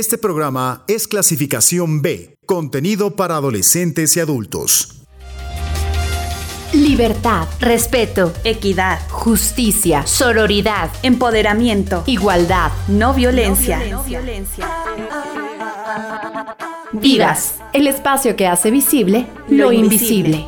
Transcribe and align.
Este 0.00 0.16
programa 0.16 0.82
es 0.88 1.06
clasificación 1.06 2.00
B, 2.00 2.38
contenido 2.46 3.16
para 3.16 3.36
adolescentes 3.36 4.16
y 4.16 4.20
adultos. 4.20 5.02
Libertad, 6.72 7.46
respeto, 7.60 8.32
equidad, 8.42 8.98
justicia, 9.10 10.06
sororidad, 10.06 10.88
empoderamiento, 11.02 12.02
igualdad, 12.06 12.72
no 12.88 13.12
violencia. 13.12 13.78
No 13.90 14.02
violencia. 14.02 14.66
Vivas, 16.92 17.56
el 17.74 17.86
espacio 17.86 18.36
que 18.36 18.46
hace 18.46 18.70
visible 18.70 19.26
lo, 19.50 19.70
invisible. 19.70 20.46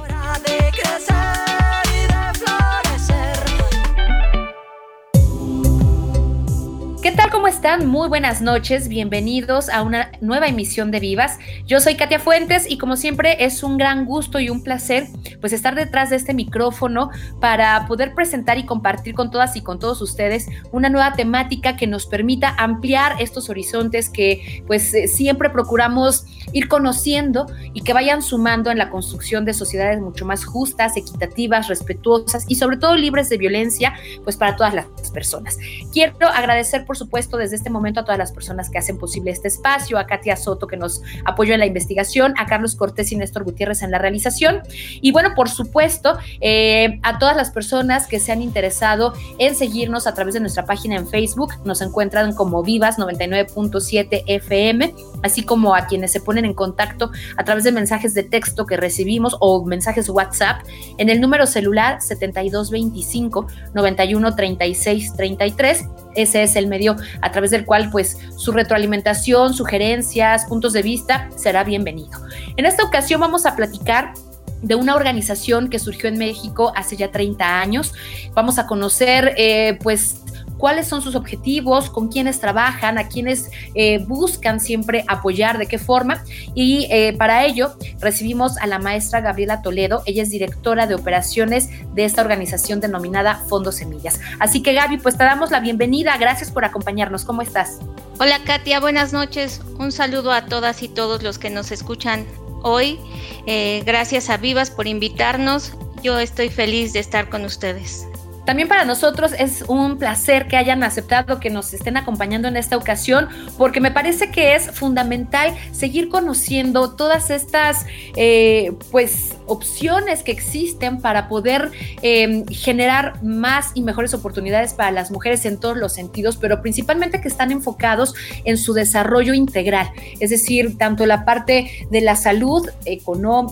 Están? 7.62 7.86
Muy 7.86 8.08
buenas 8.08 8.42
noches, 8.42 8.88
bienvenidos 8.88 9.68
a 9.68 9.82
una 9.82 10.10
nueva 10.20 10.48
emisión 10.48 10.90
de 10.90 10.98
Vivas. 10.98 11.38
Yo 11.64 11.78
soy 11.78 11.95
Katia 11.95 12.18
Fuentes 12.18 12.68
y 12.68 12.77
como 12.77 12.96
siempre 12.96 13.45
es 13.45 13.62
un 13.62 13.78
gran 13.78 14.04
gusto 14.04 14.41
y 14.41 14.50
un 14.50 14.64
placer 14.64 15.06
pues 15.41 15.52
estar 15.52 15.77
detrás 15.77 16.10
de 16.10 16.16
este 16.16 16.34
micrófono 16.34 17.10
para 17.40 17.87
poder 17.87 18.14
presentar 18.14 18.59
y 18.59 18.66
compartir 18.66 19.14
con 19.14 19.30
todas 19.30 19.54
y 19.54 19.60
con 19.60 19.78
todos 19.78 20.02
ustedes 20.02 20.48
una 20.73 20.88
nueva 20.88 21.12
temática 21.12 21.77
que 21.77 21.87
nos 21.87 22.06
permita 22.06 22.52
ampliar 22.59 23.14
estos 23.20 23.48
horizontes 23.48 24.10
que 24.10 24.65
pues 24.66 24.92
eh, 24.92 25.06
siempre 25.06 25.48
procuramos 25.48 26.26
ir 26.52 26.66
conociendo 26.66 27.46
y 27.74 27.82
que 27.82 27.92
vayan 27.92 28.23
sumando 28.23 28.73
en 28.73 28.79
la 28.79 28.90
construcción 28.90 29.45
de 29.45 29.54
sociedades 29.54 30.01
mucho 30.01 30.26
más 30.26 30.45
justas, 30.45 30.96
equitativas, 30.96 31.68
respetuosas 31.68 32.45
y 32.48 32.56
sobre 32.56 32.76
todo 32.76 32.96
libres 32.96 33.29
de 33.29 33.38
violencia 33.38 33.95
pues 34.24 34.37
para 34.37 34.56
todas 34.56 34.74
las 34.74 34.87
personas. 35.15 35.59
Quiero 35.92 36.26
agradecer 36.26 36.84
por 36.87 36.96
supuesto, 36.96 37.37
desde 37.37 37.52
este 37.56 37.70
momento 37.70 38.01
a 38.01 38.05
todas 38.05 38.19
las 38.19 38.33
personas 38.33 38.70
que 38.70 38.79
hacen 38.79 38.98
posible 38.98 39.30
este 39.30 39.48
espacio, 39.48 39.98
a 39.98 40.06
Katia 40.06 40.37
Soto 40.37 40.66
que 40.66 40.77
nos 40.77 41.02
apoyó 41.24 41.55
en 41.55 41.60
la 41.60 41.66
investigación, 41.66 42.34
a 42.38 42.47
Carlos 42.47 42.77
Cortés 42.77 43.12
y 43.12 43.16
Néstor 43.16 43.45
Gutiérrez 43.45 43.82
en 43.82 43.90
la 43.90 43.99
realización. 43.99 44.60
Y 45.01 45.13
bueno, 45.13 45.30
por 45.35 45.49
supuesto, 45.49 46.18
eh, 46.41 46.99
a 47.02 47.18
todas 47.18 47.37
las 47.37 47.51
personas 47.51 48.07
que 48.07 48.21
se 48.21 48.32
han 48.32 48.43
interesado 48.43 49.15
en 49.38 49.54
seguirnos 49.54 50.07
a 50.07 50.15
través 50.15 50.35
de 50.35 50.41
nuestra 50.41 50.65
página 50.65 50.96
en 50.96 51.07
Facebook, 51.07 51.52
nos 51.65 51.80
encuentran 51.80 52.35
como 52.35 52.63
Vivas 52.63 52.99
99.7 52.99 54.24
FM, 54.26 54.95
así 55.23 55.45
como 55.45 55.74
a 55.74 55.87
quienes 55.87 56.13
se 56.13 56.21
ponen 56.21 56.45
en 56.45 56.54
contacto 56.54 57.10
a 57.37 57.45
través 57.45 57.65
de 57.65 57.73
mensajes 57.73 58.15
de 58.15 58.23
texto 58.23 58.66
que 58.66 58.76
recibimos 58.76 59.37
o 59.41 59.65
mensajes 59.65 60.09
WhatsApp 60.09 60.63
en 60.98 61.09
el 61.09 61.21
número 61.21 61.46
celular 61.46 62.01
7225 62.01 63.46
91 63.74 64.34
36 64.34 65.12
33 65.16 65.84
ese 66.15 66.43
es 66.43 66.56
el 66.56 66.66
medio 66.66 66.97
a 67.21 67.31
través 67.31 67.50
del 67.50 67.65
cual 67.65 67.91
pues 67.91 68.19
su 68.37 68.53
retroalimentación, 68.53 69.55
sugerencias, 69.55 70.44
puntos 70.47 70.72
de 70.72 70.82
vista 70.82 71.28
será 71.37 71.65
bienvenido. 71.65 72.21
En 72.56 72.66
esta 72.66 72.84
ocasión 72.84 73.21
vamos 73.21 73.47
a 73.47 73.56
platicar 73.56 74.15
de 74.62 74.75
una 74.77 74.94
organización 74.94 75.69
que 75.69 75.78
surgió 75.78 76.09
en 76.09 76.19
México 76.19 76.72
hace 76.77 76.97
ya 76.97 77.10
30 77.10 77.60
años. 77.60 77.93
Vamos 78.32 78.59
a 78.59 78.66
conocer 78.66 79.34
eh, 79.37 79.78
pues 79.82 80.22
cuáles 80.62 80.87
son 80.87 81.03
sus 81.03 81.16
objetivos, 81.16 81.91
con 81.91 82.06
quiénes 82.06 82.38
trabajan, 82.38 82.97
a 82.97 83.09
quienes 83.09 83.50
eh, 83.75 83.99
buscan 84.06 84.60
siempre 84.60 85.04
apoyar, 85.09 85.59
de 85.59 85.66
qué 85.66 85.77
forma. 85.77 86.22
Y 86.54 86.87
eh, 86.88 87.16
para 87.19 87.44
ello 87.44 87.75
recibimos 87.99 88.56
a 88.59 88.69
la 88.69 88.78
maestra 88.78 89.21
Gabriela 89.21 89.60
Toledo, 89.60 90.04
ella 90.06 90.22
es 90.22 90.31
directora 90.31 90.87
de 90.87 90.94
operaciones 90.94 91.69
de 91.97 92.04
esta 92.04 92.22
organización 92.22 92.78
denominada 92.78 93.43
Fondo 93.49 93.72
Semillas. 93.72 94.21
Así 94.38 94.62
que 94.62 94.72
Gaby, 94.72 94.99
pues 94.99 95.19
te 95.19 95.25
damos 95.25 95.50
la 95.50 95.59
bienvenida, 95.59 96.16
gracias 96.16 96.53
por 96.53 96.65
acompañarnos, 96.65 97.25
¿cómo 97.25 97.43
estás? 97.43 97.81
Hola 98.21 98.38
Katia, 98.44 98.78
buenas 98.78 99.12
noches, 99.12 99.62
un 99.81 99.91
saludo 99.91 100.31
a 100.31 100.47
todas 100.47 100.84
y 100.84 100.88
todos 100.88 101.25
los 101.25 101.41
que 101.41 101.50
nos 101.50 101.72
escuchan 101.72 102.25
hoy. 102.62 103.00
Eh, 103.47 103.82
gracias 103.84 104.31
a 104.31 104.37
Vivas 104.37 104.71
por 104.71 104.87
invitarnos. 104.87 105.72
Yo 106.04 106.21
estoy 106.21 106.50
feliz 106.50 106.93
de 106.93 107.00
estar 107.00 107.28
con 107.31 107.44
ustedes. 107.44 108.06
También 108.44 108.69
para 108.69 108.84
nosotros 108.84 109.32
es 109.38 109.62
un 109.69 109.98
placer 109.98 110.48
que 110.48 110.56
hayan 110.56 110.82
aceptado 110.82 111.38
que 111.38 111.48
nos 111.48 111.72
estén 111.75 111.97
acompañando 111.97 112.48
en 112.48 112.56
esta 112.56 112.76
ocasión, 112.76 113.28
porque 113.56 113.80
me 113.80 113.92
parece 113.92 114.32
que 114.32 114.56
es 114.56 114.70
fundamental 114.72 115.54
seguir 115.70 116.08
conociendo 116.08 116.94
todas 116.97 117.30
estas, 117.30 117.86
eh, 118.16 118.72
pues, 118.91 119.36
opciones 119.47 120.22
que 120.22 120.32
existen 120.32 121.00
para 121.00 121.28
poder 121.28 121.70
em, 122.03 122.44
generar 122.47 123.22
más 123.22 123.70
y 123.75 123.82
mejores 123.82 124.12
oportunidades 124.14 124.74
para 124.74 124.91
las 124.91 125.10
mujeres 125.10 125.44
en 125.44 125.59
todos 125.59 125.76
los 125.76 125.92
sentidos, 125.92 126.36
pero 126.36 126.62
principalmente 126.62 127.20
que 127.20 127.28
están 127.28 127.53
enfocados 127.53 128.14
en 128.44 128.59
su 128.59 128.72
desarrollo 128.72 129.34
integral, 129.34 129.91
es 130.19 130.30
decir, 130.30 130.78
tanto 130.78 131.06
la 131.06 131.24
parte 131.24 131.86
de 131.91 132.00
la 132.00 132.16
salud, 132.16 132.69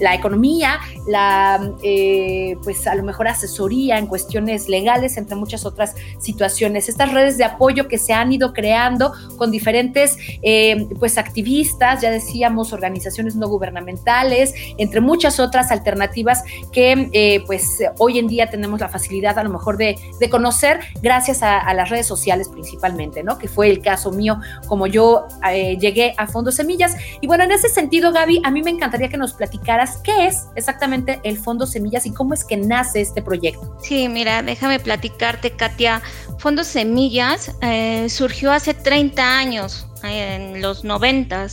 la 0.00 0.14
economía, 0.14 0.80
la, 1.06 1.74
eh, 1.84 2.56
pues, 2.64 2.86
a 2.86 2.94
lo 2.94 3.04
mejor 3.04 3.28
asesoría 3.28 3.98
en 3.98 4.06
cuestiones 4.06 4.68
legales 4.68 4.79
entre 4.86 5.36
muchas 5.36 5.64
otras 5.64 5.94
situaciones. 6.18 6.88
Estas 6.88 7.12
redes 7.12 7.38
de 7.38 7.44
apoyo 7.44 7.88
que 7.88 7.98
se 7.98 8.12
han 8.12 8.32
ido 8.32 8.52
creando 8.52 9.12
con 9.36 9.50
diferentes 9.50 10.16
eh, 10.42 10.86
pues 10.98 11.18
activistas, 11.18 12.00
ya 12.00 12.10
decíamos, 12.10 12.72
organizaciones 12.72 13.36
no 13.36 13.48
gubernamentales, 13.48 14.54
entre 14.78 15.00
muchas 15.00 15.40
otras 15.40 15.70
alternativas 15.70 16.42
que 16.72 17.08
eh, 17.12 17.42
pues 17.46 17.78
hoy 17.98 18.18
en 18.18 18.26
día 18.26 18.50
tenemos 18.50 18.80
la 18.80 18.88
facilidad 18.88 19.38
a 19.38 19.44
lo 19.44 19.50
mejor 19.50 19.76
de, 19.76 19.96
conocer 20.30 20.80
gracias 21.02 21.42
a, 21.42 21.74
las 21.74 21.88
redes 21.88 22.06
sociales 22.06 22.48
principalmente, 22.48 23.24
¿no? 23.24 23.36
Que 23.36 23.48
fue 23.48 23.68
el 23.68 23.80
caso 23.80 24.12
mío, 24.12 24.38
como 24.66 24.86
yo 24.86 25.26
eh, 25.50 25.76
llegué 25.78 26.14
a 26.16 26.26
Fondo 26.26 26.52
Semillas. 26.52 26.94
Y 27.20 27.26
bueno, 27.26 27.44
en 27.44 27.52
ese 27.52 27.68
sentido, 27.68 28.12
Gaby, 28.12 28.42
a 28.44 28.50
mí 28.50 28.62
me 28.62 28.70
encantaría 28.70 29.08
que 29.08 29.16
nos 29.16 29.32
platicaras 29.32 29.98
qué 30.04 30.26
es 30.26 30.46
exactamente 30.54 31.20
el 31.24 31.36
Fondo 31.38 31.66
Semillas 31.66 32.06
y 32.06 32.12
cómo 32.12 32.34
es 32.34 32.44
que 32.44 32.56
nace 32.56 33.00
este 33.00 33.22
proyecto. 33.22 33.76
Sí, 33.82 34.08
mira, 34.08 34.42
déjame 34.42 34.69
platicarte, 34.78 35.52
Katia. 35.52 36.02
Fondo 36.38 36.64
Semillas 36.64 37.54
eh, 37.60 38.08
surgió 38.08 38.52
hace 38.52 38.72
30 38.74 39.38
años, 39.38 39.86
en 40.02 40.62
los 40.62 40.84
90 40.84 41.46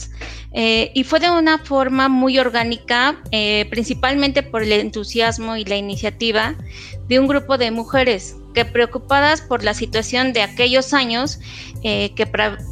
eh, 0.53 0.91
y 0.95 1.03
fue 1.03 1.19
de 1.19 1.29
una 1.29 1.57
forma 1.57 2.07
muy 2.07 2.39
orgánica, 2.39 3.21
eh, 3.31 3.67
principalmente 3.69 4.43
por 4.43 4.63
el 4.63 4.71
entusiasmo 4.71 5.57
y 5.57 5.65
la 5.65 5.75
iniciativa 5.75 6.55
de 7.09 7.19
un 7.19 7.27
grupo 7.27 7.57
de 7.57 7.71
mujeres 7.71 8.37
que 8.53 8.63
preocupadas 8.63 9.41
por 9.41 9.63
la 9.63 9.73
situación 9.73 10.31
de 10.31 10.41
aquellos 10.41 10.93
años 10.93 11.39
que, 11.83 12.11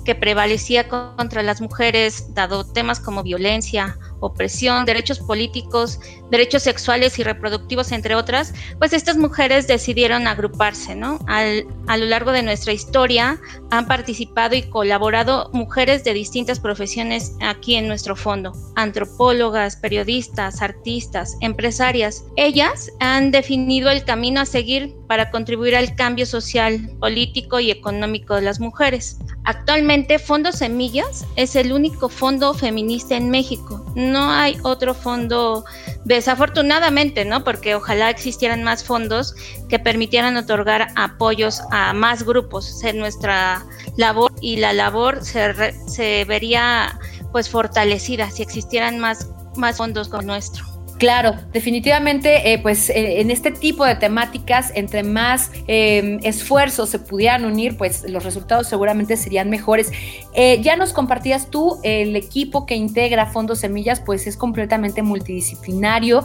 que 0.06 0.16
prevalecía 0.16 0.88
contra 0.88 1.44
las 1.44 1.62
mujeres, 1.62 2.34
dado 2.34 2.66
temas 2.66 3.00
como 3.00 3.22
violencia, 3.22 3.98
opresión, 4.20 4.86
derechos 4.86 5.20
políticos, 5.20 6.00
derechos 6.32 6.64
sexuales 6.64 7.20
y 7.20 7.24
reproductivos, 7.24 7.92
entre 7.92 8.16
otras, 8.16 8.54
pues 8.80 8.94
estas 8.94 9.18
mujeres 9.18 9.68
decidieron 9.68 10.28
agruparse, 10.28 10.96
¿no? 10.96 11.20
a 11.28 11.98
lo 11.98 12.06
largo 12.06 12.32
de 12.32 12.44
nuestra 12.44 12.74
historia 12.74 13.40
han 13.72 13.88
participado 13.88 14.56
y 14.56 14.64
colaborado 14.64 15.50
mujeres 15.54 16.04
de 16.04 16.14
distintas 16.14 16.60
profesiones 16.60 17.34
aquí 17.42 17.76
en 17.76 17.88
nuestro 17.88 18.16
fondo, 18.16 18.54
antropólogas, 18.76 19.76
periodistas, 19.76 20.62
artistas, 20.62 21.38
empresarias. 21.42 22.24
Ellas 22.36 22.92
han 23.00 23.32
definido 23.32 23.90
el 23.90 24.04
camino 24.04 24.42
a 24.42 24.46
seguir 24.46 24.96
para 25.08 25.30
contribuir 25.32 25.76
al 25.76 25.96
cambio 25.96 26.26
social, 26.26 26.90
político 27.00 27.60
y 27.60 27.72
económico 27.72 28.36
de 28.36 28.42
las 28.42 28.60
mujeres. 28.60 29.18
Actualmente 29.46 30.18
Fondo 30.18 30.52
Semillas 30.52 31.24
es 31.36 31.56
el 31.56 31.72
único 31.72 32.10
fondo 32.10 32.56
feminista 32.56 33.16
en 33.16 33.30
México. 33.30 33.86
No 33.96 34.32
hay 34.32 34.58
otro 34.64 34.96
fondo, 34.96 35.66
desafortunadamente, 36.04 37.26
¿no? 37.26 37.44
Porque 37.44 37.76
ojalá 37.76 38.10
existieran 38.10 38.64
más 38.64 38.84
fondos 38.84 39.36
que 39.70 39.78
permitieran 39.78 40.36
otorgar 40.36 40.88
apoyos 40.96 41.62
a 41.72 41.94
más 41.94 42.24
grupos. 42.24 42.84
en 42.84 42.98
nuestra 42.98 43.64
labor 43.98 44.32
y 44.42 44.58
la 44.58 44.74
labor 44.74 45.24
se, 45.24 45.74
se 45.88 46.26
vería 46.26 47.00
pues 47.32 47.50
fortalecida 47.50 48.32
si 48.32 48.42
existieran 48.42 48.98
más, 48.98 49.30
más 49.56 49.78
fondos 49.78 50.10
como 50.10 50.24
nuestro. 50.24 50.75
Claro, 50.98 51.36
definitivamente, 51.52 52.54
eh, 52.54 52.60
pues 52.60 52.90
eh, 52.90 53.20
en 53.20 53.30
este 53.30 53.52
tipo 53.52 53.84
de 53.84 53.96
temáticas, 53.96 54.72
entre 54.76 55.04
más 55.04 55.52
em, 55.68 56.20
esfuerzos 56.24 56.90
se 56.90 57.00
pudieran 57.00 57.44
unir, 57.44 57.76
pues 57.76 58.10
los 58.10 58.24
resultados 58.24 58.68
seguramente 58.68 59.18
serían 59.18 59.50
mejores. 59.50 59.92
Eh, 60.34 60.62
ya 60.62 60.78
nos 60.78 60.94
compartías 60.94 61.50
tú, 61.50 61.80
el 61.84 62.16
equipo 62.16 62.66
que 62.66 62.76
integra 62.76 63.26
Fondos 63.26 63.60
Semillas, 63.60 64.00
pues 64.00 64.26
es 64.26 64.38
completamente 64.38 65.02
multidisciplinario. 65.02 66.24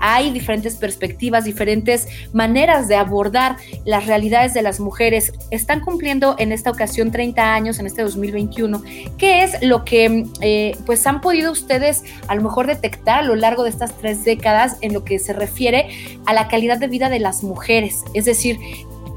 hay 0.00 0.30
diferentes 0.30 0.76
perspectivas, 0.76 1.44
diferentes 1.44 2.06
maneras 2.32 2.88
de 2.88 2.96
abordar 2.96 3.56
las 3.84 4.06
realidades 4.06 4.54
de 4.54 4.62
las 4.62 4.78
mujeres. 4.78 5.32
Están 5.50 5.80
cumpliendo 5.80 6.36
en 6.38 6.52
esta 6.52 6.70
ocasión 6.70 7.10
30 7.10 7.54
años, 7.54 7.78
en 7.78 7.86
este 7.86 8.02
2021. 8.02 8.82
¿Qué 9.18 9.42
es 9.42 9.62
lo 9.62 9.84
que 9.84 10.24
pues 10.86 11.06
han 11.06 11.20
podido 11.20 11.50
ustedes 11.50 12.04
a 12.28 12.34
lo 12.34 12.42
mejor 12.42 12.66
detectar 12.66 13.20
a 13.20 13.22
lo 13.22 13.34
largo 13.34 13.64
de 13.64 13.70
estas 13.70 13.92
tres 14.04 14.22
décadas 14.22 14.76
en 14.82 14.92
lo 14.92 15.02
que 15.02 15.18
se 15.18 15.32
refiere 15.32 15.88
a 16.26 16.34
la 16.34 16.46
calidad 16.46 16.76
de 16.76 16.88
vida 16.88 17.08
de 17.08 17.20
las 17.20 17.42
mujeres. 17.42 18.04
Es 18.12 18.26
decir, 18.26 18.60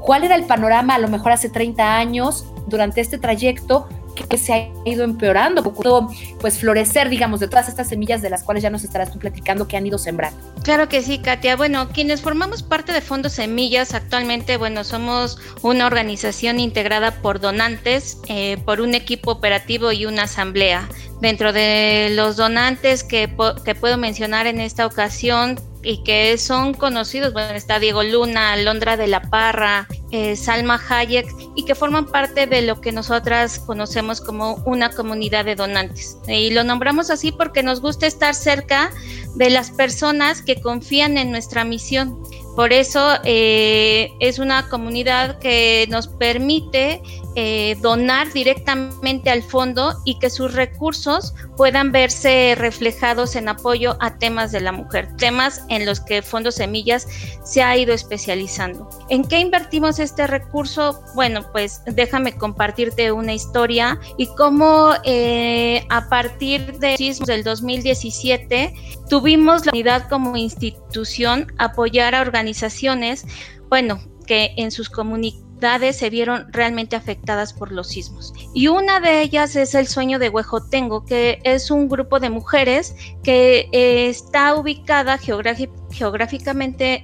¿cuál 0.00 0.24
era 0.24 0.34
el 0.34 0.44
panorama 0.44 0.94
a 0.94 0.98
lo 0.98 1.08
mejor 1.08 1.32
hace 1.32 1.50
30 1.50 1.98
años 1.98 2.46
durante 2.68 3.02
este 3.02 3.18
trayecto? 3.18 3.86
Que 4.24 4.38
se 4.38 4.52
ha 4.52 4.68
ido 4.84 5.04
empeorando, 5.04 5.62
pudo 5.62 6.10
pues 6.40 6.58
florecer, 6.58 7.08
digamos, 7.08 7.40
de 7.40 7.48
todas 7.48 7.68
estas 7.68 7.88
semillas 7.88 8.22
de 8.22 8.30
las 8.30 8.42
cuales 8.42 8.62
ya 8.62 8.70
nos 8.70 8.84
estarás 8.84 9.12
tú 9.12 9.18
platicando 9.18 9.68
que 9.68 9.76
han 9.76 9.86
ido 9.86 9.98
sembrando. 9.98 10.38
Claro 10.62 10.88
que 10.88 11.02
sí, 11.02 11.18
Katia. 11.18 11.56
Bueno, 11.56 11.88
quienes 11.88 12.20
formamos 12.20 12.62
parte 12.62 12.92
de 12.92 13.00
Fondos 13.00 13.32
Semillas 13.32 13.94
actualmente, 13.94 14.56
bueno, 14.56 14.84
somos 14.84 15.38
una 15.62 15.86
organización 15.86 16.60
integrada 16.60 17.10
por 17.22 17.40
donantes, 17.40 18.18
eh, 18.28 18.58
por 18.64 18.80
un 18.80 18.94
equipo 18.94 19.30
operativo 19.30 19.92
y 19.92 20.06
una 20.06 20.24
asamblea. 20.24 20.88
Dentro 21.20 21.52
de 21.52 22.12
los 22.14 22.36
donantes 22.36 23.02
que, 23.02 23.34
que 23.64 23.74
puedo 23.74 23.96
mencionar 23.96 24.46
en 24.46 24.60
esta 24.60 24.86
ocasión, 24.86 25.58
y 25.82 26.02
que 26.02 26.36
son 26.38 26.74
conocidos, 26.74 27.32
bueno, 27.32 27.54
está 27.54 27.78
Diego 27.78 28.02
Luna, 28.02 28.56
Londra 28.56 28.96
de 28.96 29.06
la 29.06 29.22
Parra, 29.22 29.86
eh, 30.10 30.36
Salma 30.36 30.80
Hayek, 30.88 31.26
y 31.54 31.64
que 31.64 31.74
forman 31.74 32.06
parte 32.06 32.46
de 32.46 32.62
lo 32.62 32.80
que 32.80 32.92
nosotras 32.92 33.58
conocemos 33.60 34.20
como 34.20 34.56
una 34.66 34.90
comunidad 34.90 35.44
de 35.44 35.54
donantes. 35.54 36.18
Y 36.26 36.50
lo 36.50 36.64
nombramos 36.64 37.10
así 37.10 37.32
porque 37.32 37.62
nos 37.62 37.80
gusta 37.80 38.06
estar 38.06 38.34
cerca 38.34 38.90
de 39.34 39.50
las 39.50 39.70
personas 39.70 40.42
que 40.42 40.60
confían 40.60 41.16
en 41.16 41.30
nuestra 41.30 41.64
misión. 41.64 42.18
Por 42.56 42.72
eso 42.72 43.18
eh, 43.24 44.10
es 44.18 44.40
una 44.40 44.68
comunidad 44.68 45.38
que 45.38 45.86
nos 45.90 46.08
permite 46.08 47.00
eh, 47.40 47.76
donar 47.80 48.32
directamente 48.32 49.30
al 49.30 49.44
fondo 49.44 49.94
y 50.04 50.18
que 50.18 50.28
sus 50.28 50.54
recursos 50.54 51.34
puedan 51.56 51.92
verse 51.92 52.56
reflejados 52.58 53.36
en 53.36 53.48
apoyo 53.48 53.96
a 54.00 54.18
temas 54.18 54.50
de 54.50 54.60
la 54.60 54.72
mujer, 54.72 55.06
temas 55.18 55.62
en 55.68 55.86
los 55.86 56.00
que 56.00 56.20
Fondo 56.20 56.50
Semillas 56.50 57.06
se 57.44 57.62
ha 57.62 57.76
ido 57.76 57.94
especializando. 57.94 58.90
¿En 59.08 59.22
qué 59.22 59.38
invertimos 59.38 60.00
este 60.00 60.26
recurso? 60.26 61.00
Bueno, 61.14 61.46
pues 61.52 61.80
déjame 61.86 62.32
compartirte 62.36 63.12
una 63.12 63.34
historia 63.34 64.00
y 64.16 64.26
cómo 64.34 64.94
eh, 65.04 65.86
a 65.90 66.08
partir 66.08 66.80
de 66.80 66.96
del 67.24 67.44
2017 67.44 68.74
tuvimos 69.08 69.64
la 69.64 69.70
unidad 69.70 70.08
como 70.08 70.36
institución 70.36 71.52
apoyar 71.58 72.16
a 72.16 72.20
organizaciones, 72.20 73.24
bueno, 73.68 74.00
que 74.26 74.54
en 74.56 74.72
sus 74.72 74.90
comunicaciones 74.90 75.47
se 75.92 76.10
vieron 76.10 76.52
realmente 76.52 76.96
afectadas 76.96 77.52
por 77.52 77.72
los 77.72 77.88
sismos. 77.88 78.32
Y 78.54 78.68
una 78.68 79.00
de 79.00 79.22
ellas 79.22 79.56
es 79.56 79.74
el 79.74 79.86
sueño 79.86 80.18
de 80.18 80.28
Huejotengo, 80.28 81.04
que 81.04 81.40
es 81.44 81.70
un 81.70 81.88
grupo 81.88 82.20
de 82.20 82.30
mujeres 82.30 82.94
que 83.22 83.68
eh, 83.72 84.08
está 84.08 84.54
ubicada 84.54 85.18
geográficamente 85.18 85.87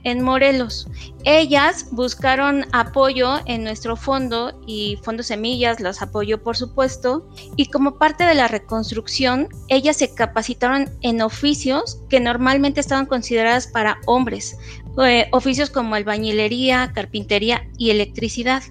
en 0.04 0.22
Morelos. 0.22 0.88
Ellas 1.24 1.86
buscaron 1.90 2.66
apoyo 2.72 3.38
en 3.46 3.64
nuestro 3.64 3.96
fondo 3.96 4.60
y 4.66 4.98
Fondo 5.02 5.22
Semillas 5.22 5.80
las 5.80 6.02
apoyó 6.02 6.42
por 6.42 6.56
supuesto 6.56 7.28
y 7.56 7.66
como 7.66 7.98
parte 7.98 8.24
de 8.24 8.34
la 8.34 8.48
reconstrucción 8.48 9.48
ellas 9.68 9.96
se 9.96 10.14
capacitaron 10.14 10.90
en 11.00 11.22
oficios 11.22 12.00
que 12.08 12.20
normalmente 12.20 12.80
estaban 12.80 13.06
consideradas 13.06 13.66
para 13.66 13.98
hombres, 14.06 14.56
eh, 15.04 15.28
oficios 15.32 15.70
como 15.70 15.94
albañilería, 15.94 16.92
carpintería 16.94 17.66
y 17.78 17.90
electricidad. 17.90 18.62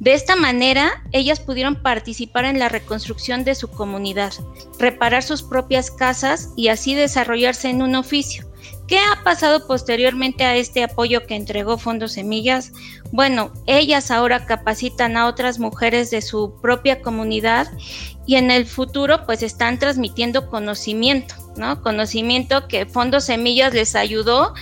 De 0.00 0.14
esta 0.14 0.34
manera, 0.34 1.04
ellas 1.12 1.40
pudieron 1.40 1.76
participar 1.76 2.46
en 2.46 2.58
la 2.58 2.70
reconstrucción 2.70 3.44
de 3.44 3.54
su 3.54 3.68
comunidad, 3.68 4.32
reparar 4.78 5.22
sus 5.22 5.42
propias 5.42 5.90
casas 5.90 6.48
y 6.56 6.68
así 6.68 6.94
desarrollarse 6.94 7.68
en 7.68 7.82
un 7.82 7.94
oficio. 7.94 8.49
¿Qué 8.90 8.98
ha 8.98 9.22
pasado 9.22 9.68
posteriormente 9.68 10.42
a 10.42 10.56
este 10.56 10.82
apoyo 10.82 11.24
que 11.24 11.36
entregó 11.36 11.78
Fondos 11.78 12.14
Semillas? 12.14 12.72
Bueno, 13.12 13.52
ellas 13.66 14.10
ahora 14.10 14.46
capacitan 14.46 15.16
a 15.16 15.28
otras 15.28 15.60
mujeres 15.60 16.10
de 16.10 16.20
su 16.20 16.56
propia 16.60 17.00
comunidad 17.00 17.70
y 18.26 18.34
en 18.34 18.50
el 18.50 18.66
futuro 18.66 19.26
pues 19.26 19.44
están 19.44 19.78
transmitiendo 19.78 20.50
conocimiento, 20.50 21.36
¿no? 21.56 21.80
Conocimiento 21.82 22.66
que 22.66 22.84
Fondos 22.84 23.26
Semillas 23.26 23.74
les 23.74 23.94
ayudó 23.94 24.54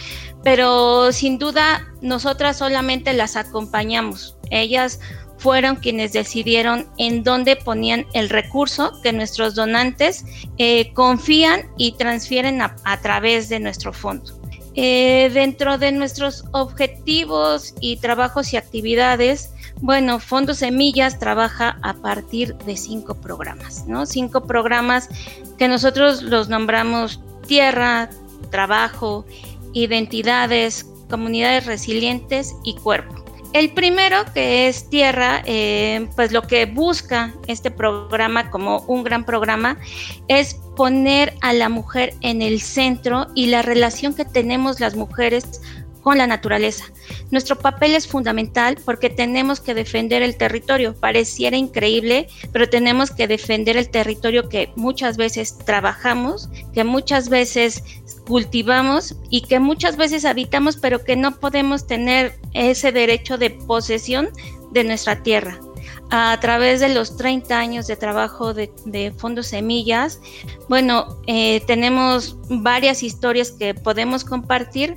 pero 0.44 1.10
sin 1.12 1.38
duda 1.38 1.86
nosotras 2.00 2.58
solamente 2.58 3.12
las 3.12 3.36
acompañamos. 3.36 4.36
Ellas 4.50 5.00
fueron 5.38 5.76
quienes 5.76 6.12
decidieron 6.12 6.86
en 6.98 7.22
dónde 7.22 7.56
ponían 7.56 8.06
el 8.12 8.28
recurso 8.28 8.92
que 9.02 9.12
nuestros 9.12 9.54
donantes 9.54 10.24
eh, 10.58 10.92
confían 10.92 11.62
y 11.76 11.92
transfieren 11.92 12.60
a, 12.60 13.00
través 13.00 13.48
de 13.48 13.60
nuestro 13.60 13.92
fondo. 13.92 14.38
Eh, 14.74 15.30
dentro 15.32 15.78
de 15.78 15.90
nuestros 15.92 16.44
objetivos 16.52 17.74
y 17.80 17.96
trabajos 17.96 18.52
y 18.52 18.56
actividades, 18.56 19.52
bueno, 19.80 20.18
Fondo 20.18 20.54
Semillas 20.54 21.18
trabaja 21.18 21.78
a 21.82 21.94
partir 21.94 22.56
de 22.58 22.76
cinco 22.76 23.14
programas, 23.14 23.86
¿no? 23.86 24.06
Cinco 24.06 24.44
programas 24.44 25.08
que 25.56 25.68
nosotros 25.68 26.22
los 26.22 26.48
nombramos 26.48 27.20
tierra, 27.46 28.10
trabajo, 28.50 29.24
identidades, 29.72 30.86
comunidades 31.08 31.66
resilientes 31.66 32.54
y 32.64 32.74
cuerpo. 32.74 33.27
El 33.54 33.70
primero, 33.70 34.24
que 34.34 34.68
es 34.68 34.90
Tierra, 34.90 35.42
eh, 35.46 36.06
pues 36.16 36.32
lo 36.32 36.42
que 36.42 36.66
busca 36.66 37.32
este 37.46 37.70
programa 37.70 38.50
como 38.50 38.80
un 38.80 39.04
gran 39.04 39.24
programa 39.24 39.78
es 40.28 40.54
poner 40.76 41.34
a 41.40 41.54
la 41.54 41.70
mujer 41.70 42.14
en 42.20 42.42
el 42.42 42.60
centro 42.60 43.28
y 43.34 43.46
la 43.46 43.62
relación 43.62 44.14
que 44.14 44.26
tenemos 44.26 44.80
las 44.80 44.96
mujeres 44.96 45.62
con 46.02 46.18
la 46.18 46.26
naturaleza. 46.26 46.84
Nuestro 47.30 47.58
papel 47.58 47.94
es 47.94 48.06
fundamental 48.06 48.78
porque 48.84 49.10
tenemos 49.10 49.60
que 49.60 49.74
defender 49.74 50.22
el 50.22 50.36
territorio. 50.36 50.94
Pareciera 50.94 51.56
increíble, 51.56 52.28
pero 52.52 52.68
tenemos 52.68 53.10
que 53.10 53.28
defender 53.28 53.76
el 53.76 53.90
territorio 53.90 54.48
que 54.48 54.70
muchas 54.76 55.16
veces 55.16 55.58
trabajamos, 55.58 56.48
que 56.72 56.84
muchas 56.84 57.28
veces 57.28 57.82
cultivamos 58.26 59.16
y 59.30 59.42
que 59.42 59.58
muchas 59.58 59.96
veces 59.96 60.24
habitamos, 60.24 60.76
pero 60.76 61.04
que 61.04 61.16
no 61.16 61.38
podemos 61.38 61.86
tener 61.86 62.38
ese 62.52 62.92
derecho 62.92 63.38
de 63.38 63.50
posesión 63.50 64.28
de 64.70 64.84
nuestra 64.84 65.22
tierra. 65.22 65.58
A 66.10 66.38
través 66.40 66.80
de 66.80 66.88
los 66.88 67.16
30 67.18 67.58
años 67.58 67.86
de 67.86 67.96
trabajo 67.96 68.54
de, 68.54 69.12
Fondos 69.18 69.48
Semillas, 69.48 70.20
bueno, 70.68 71.18
eh, 71.26 71.60
tenemos 71.66 72.36
varias 72.48 73.02
historias 73.02 73.50
que 73.50 73.74
podemos 73.74 74.24
compartir, 74.24 74.96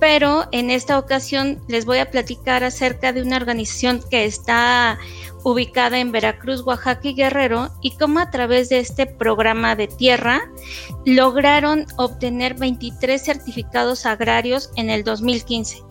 pero 0.00 0.46
en 0.52 0.70
esta 0.70 0.98
ocasión 0.98 1.60
les 1.68 1.84
voy 1.84 1.98
a 1.98 2.10
platicar 2.10 2.64
acerca 2.64 3.12
de 3.12 3.22
una 3.22 3.36
organización 3.36 4.02
que 4.10 4.24
está 4.24 4.98
ubicada 5.42 5.98
en 5.98 6.12
Veracruz, 6.12 6.62
Oaxaca 6.62 7.08
y 7.08 7.14
Guerrero 7.14 7.70
y 7.82 7.96
cómo 7.96 8.20
a 8.20 8.30
través 8.30 8.68
de 8.68 8.78
este 8.78 9.06
programa 9.06 9.76
de 9.76 9.88
tierra 9.88 10.50
lograron 11.04 11.86
obtener 11.96 12.54
23 12.54 13.22
certificados 13.22 14.06
agrarios 14.06 14.70
en 14.76 14.90
el 14.90 15.04
2015, 15.04 15.82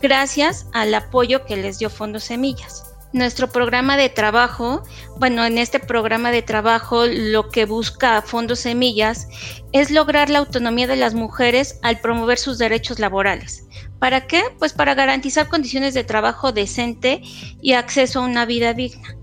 gracias 0.00 0.66
al 0.72 0.94
apoyo 0.94 1.44
que 1.44 1.56
les 1.56 1.78
dio 1.78 1.90
Fondos 1.90 2.24
Semillas 2.24 2.93
nuestro 3.14 3.48
programa 3.48 3.96
de 3.96 4.08
trabajo, 4.08 4.82
bueno, 5.18 5.46
en 5.46 5.56
este 5.56 5.78
programa 5.78 6.32
de 6.32 6.42
trabajo 6.42 7.06
lo 7.06 7.48
que 7.48 7.64
busca 7.64 8.20
Fondos 8.22 8.58
Semillas 8.58 9.28
es 9.72 9.92
lograr 9.92 10.28
la 10.30 10.40
autonomía 10.40 10.88
de 10.88 10.96
las 10.96 11.14
mujeres 11.14 11.78
al 11.82 12.00
promover 12.00 12.38
sus 12.38 12.58
derechos 12.58 12.98
laborales. 12.98 13.66
¿Para 14.00 14.26
qué? 14.26 14.42
Pues 14.58 14.72
para 14.72 14.94
garantizar 14.94 15.48
condiciones 15.48 15.94
de 15.94 16.02
trabajo 16.02 16.50
decente 16.50 17.22
y 17.62 17.74
acceso 17.74 18.18
a 18.18 18.24
una 18.24 18.46
vida 18.46 18.74
digna. 18.74 19.16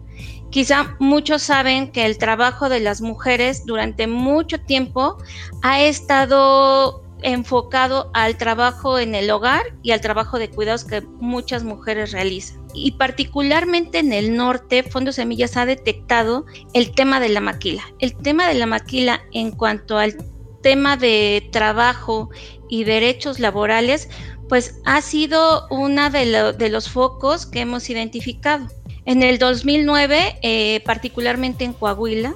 Quizá 0.52 0.96
muchos 1.00 1.42
saben 1.44 1.92
que 1.92 2.06
el 2.06 2.18
trabajo 2.18 2.70
de 2.70 2.80
las 2.80 3.02
mujeres 3.02 3.66
durante 3.66 4.08
mucho 4.08 4.58
tiempo 4.62 5.18
ha 5.64 5.82
estado 5.82 7.04
enfocado 7.24 8.10
al 8.14 8.38
trabajo 8.38 9.00
en 9.00 9.16
el 9.16 9.30
hogar 9.32 9.64
y 9.84 9.92
al 9.92 10.00
trabajo 10.00 10.40
de 10.40 10.50
cuidados 10.50 10.86
que 10.86 11.02
muchas 11.02 11.64
mujeres 11.64 12.14
realizan. 12.14 12.61
Y 12.74 12.92
particularmente 12.92 14.00
en 14.00 14.14
el 14.14 14.36
norte, 14.36 14.84
Fondo 14.84 15.12
Semillas 15.12 15.58
ha 15.58 15.66
detectado 15.66 16.46
el 16.74 16.92
tema 16.92 17.20
de 17.20 17.30
la 17.30 17.42
maquila. 17.42 17.84
El 18.00 18.16
tema 18.16 18.48
de 18.48 18.56
la 18.56 18.66
maquila 18.66 19.22
en 19.32 19.52
cuanto 19.52 19.98
al 19.98 20.18
tema 20.62 20.98
de 20.98 21.48
trabajo 21.52 22.30
y 22.70 22.84
derechos 22.84 23.40
laborales, 23.40 24.10
pues 24.48 24.76
ha 24.86 25.02
sido 25.02 25.68
uno 25.70 26.10
de, 26.10 26.70
los 26.70 26.90
focos 26.90 27.46
que 27.46 27.62
hemos 27.62 27.90
identificado. 27.90 28.68
En 29.06 29.24
el 29.24 29.40
2009, 29.40 30.40
eh, 30.42 30.82
particularmente 30.86 31.64
en 31.64 31.74
Coahuila, 31.74 32.36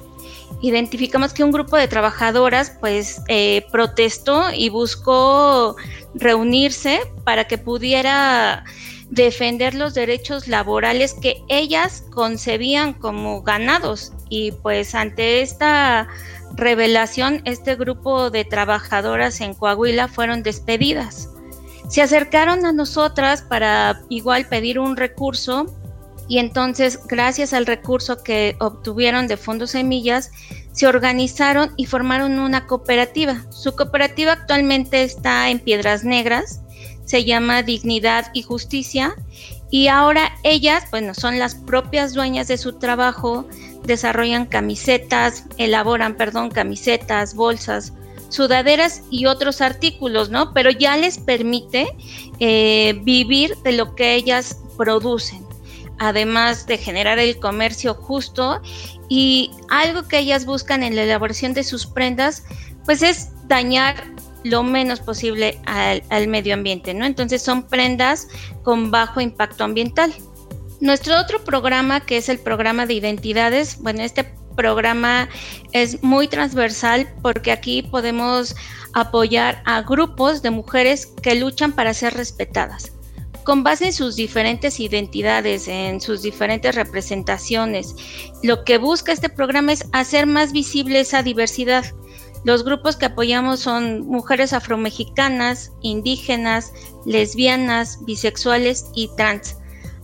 identificamos 0.62 1.32
que 1.32 1.44
un 1.44 1.52
grupo 1.52 1.76
de 1.76 1.88
trabajadoras 1.88 2.72
pues 2.80 3.20
eh, 3.28 3.66
protestó 3.70 4.50
y 4.52 4.68
buscó 4.68 5.76
reunirse 6.14 7.00
para 7.24 7.46
que 7.46 7.58
pudiera 7.58 8.64
defender 9.10 9.74
los 9.74 9.94
derechos 9.94 10.48
laborales 10.48 11.14
que 11.14 11.42
ellas 11.48 12.04
concebían 12.10 12.92
como 12.92 13.42
ganados 13.42 14.12
y 14.28 14.52
pues 14.52 14.94
ante 14.94 15.42
esta 15.42 16.08
revelación 16.54 17.42
este 17.44 17.76
grupo 17.76 18.30
de 18.30 18.44
trabajadoras 18.44 19.40
en 19.40 19.54
Coahuila 19.54 20.08
fueron 20.08 20.42
despedidas. 20.42 21.28
Se 21.88 22.02
acercaron 22.02 22.64
a 22.66 22.72
nosotras 22.72 23.42
para 23.42 24.00
igual 24.08 24.46
pedir 24.48 24.78
un 24.78 24.96
recurso 24.96 25.66
y 26.28 26.38
entonces 26.38 26.98
gracias 27.06 27.52
al 27.52 27.66
recurso 27.66 28.22
que 28.24 28.56
obtuvieron 28.58 29.28
de 29.28 29.36
fondos 29.36 29.70
semillas, 29.70 30.32
se 30.72 30.88
organizaron 30.88 31.72
y 31.76 31.86
formaron 31.86 32.40
una 32.40 32.66
cooperativa. 32.66 33.46
Su 33.50 33.76
cooperativa 33.76 34.32
actualmente 34.32 35.04
está 35.04 35.48
en 35.48 35.60
Piedras 35.60 36.02
Negras, 36.02 36.62
se 37.06 37.24
llama 37.24 37.62
Dignidad 37.62 38.26
y 38.34 38.42
Justicia 38.42 39.16
y 39.70 39.88
ahora 39.88 40.32
ellas, 40.42 40.84
bueno, 40.90 41.14
son 41.14 41.38
las 41.38 41.54
propias 41.54 42.14
dueñas 42.14 42.48
de 42.48 42.58
su 42.58 42.74
trabajo, 42.74 43.46
desarrollan 43.84 44.46
camisetas, 44.46 45.44
elaboran, 45.56 46.16
perdón, 46.16 46.50
camisetas, 46.50 47.34
bolsas, 47.34 47.92
sudaderas 48.28 49.02
y 49.10 49.26
otros 49.26 49.60
artículos, 49.60 50.30
¿no? 50.30 50.52
Pero 50.52 50.70
ya 50.70 50.96
les 50.96 51.18
permite 51.18 51.88
eh, 52.38 53.00
vivir 53.02 53.56
de 53.64 53.72
lo 53.72 53.94
que 53.94 54.14
ellas 54.14 54.58
producen, 54.76 55.44
además 55.98 56.66
de 56.66 56.78
generar 56.78 57.18
el 57.18 57.38
comercio 57.38 57.94
justo 57.94 58.60
y 59.08 59.50
algo 59.68 60.06
que 60.06 60.18
ellas 60.18 60.44
buscan 60.44 60.82
en 60.82 60.96
la 60.96 61.04
elaboración 61.04 61.54
de 61.54 61.64
sus 61.64 61.86
prendas, 61.86 62.44
pues 62.84 63.02
es 63.02 63.30
dañar 63.48 64.04
lo 64.48 64.62
menos 64.62 65.00
posible 65.00 65.58
al, 65.66 66.28
medio 66.28 66.54
ambiente, 66.54 66.94
¿no? 66.94 67.04
Entonces 67.04 67.42
son 67.42 67.64
prendas 67.64 68.28
con 68.62 68.90
bajo 68.90 69.20
impacto 69.20 69.64
ambiental. 69.64 70.12
Nuestro 70.80 71.18
otro 71.18 71.42
programa, 71.42 72.00
que 72.00 72.18
es 72.18 72.28
el 72.28 72.38
programa 72.38 72.86
de 72.86 72.94
identidades, 72.94 73.78
bueno, 73.80 74.02
este 74.02 74.24
programa 74.56 75.28
es 75.72 76.02
muy 76.02 76.28
transversal 76.28 77.08
porque 77.22 77.52
aquí 77.52 77.82
podemos 77.82 78.54
apoyar 78.94 79.62
a 79.64 79.82
grupos 79.82 80.42
de 80.42 80.50
mujeres 80.50 81.06
que 81.22 81.34
luchan 81.34 81.72
para 81.72 81.92
ser 81.92 82.14
respetadas. 82.14 82.92
Con 83.44 83.62
base 83.62 83.86
en 83.86 83.92
sus 83.92 84.16
diferentes 84.16 84.80
identidades, 84.80 85.68
en 85.68 86.00
sus 86.00 86.22
diferentes 86.22 86.74
representaciones, 86.74 87.94
lo 88.42 88.64
que 88.64 88.78
busca 88.78 89.12
este 89.12 89.28
programa 89.28 89.72
es 89.72 89.84
hacer 89.92 90.26
más 90.26 90.52
visible 90.52 90.98
esa 90.98 91.22
diversidad. 91.22 91.84
Los 92.46 92.62
grupos 92.62 92.94
que 92.94 93.06
apoyamos 93.06 93.58
son 93.58 94.06
mujeres 94.06 94.52
afromexicanas, 94.52 95.72
indígenas, 95.82 96.72
lesbianas, 97.04 97.98
bisexuales 98.04 98.86
y 98.94 99.10
trans 99.16 99.56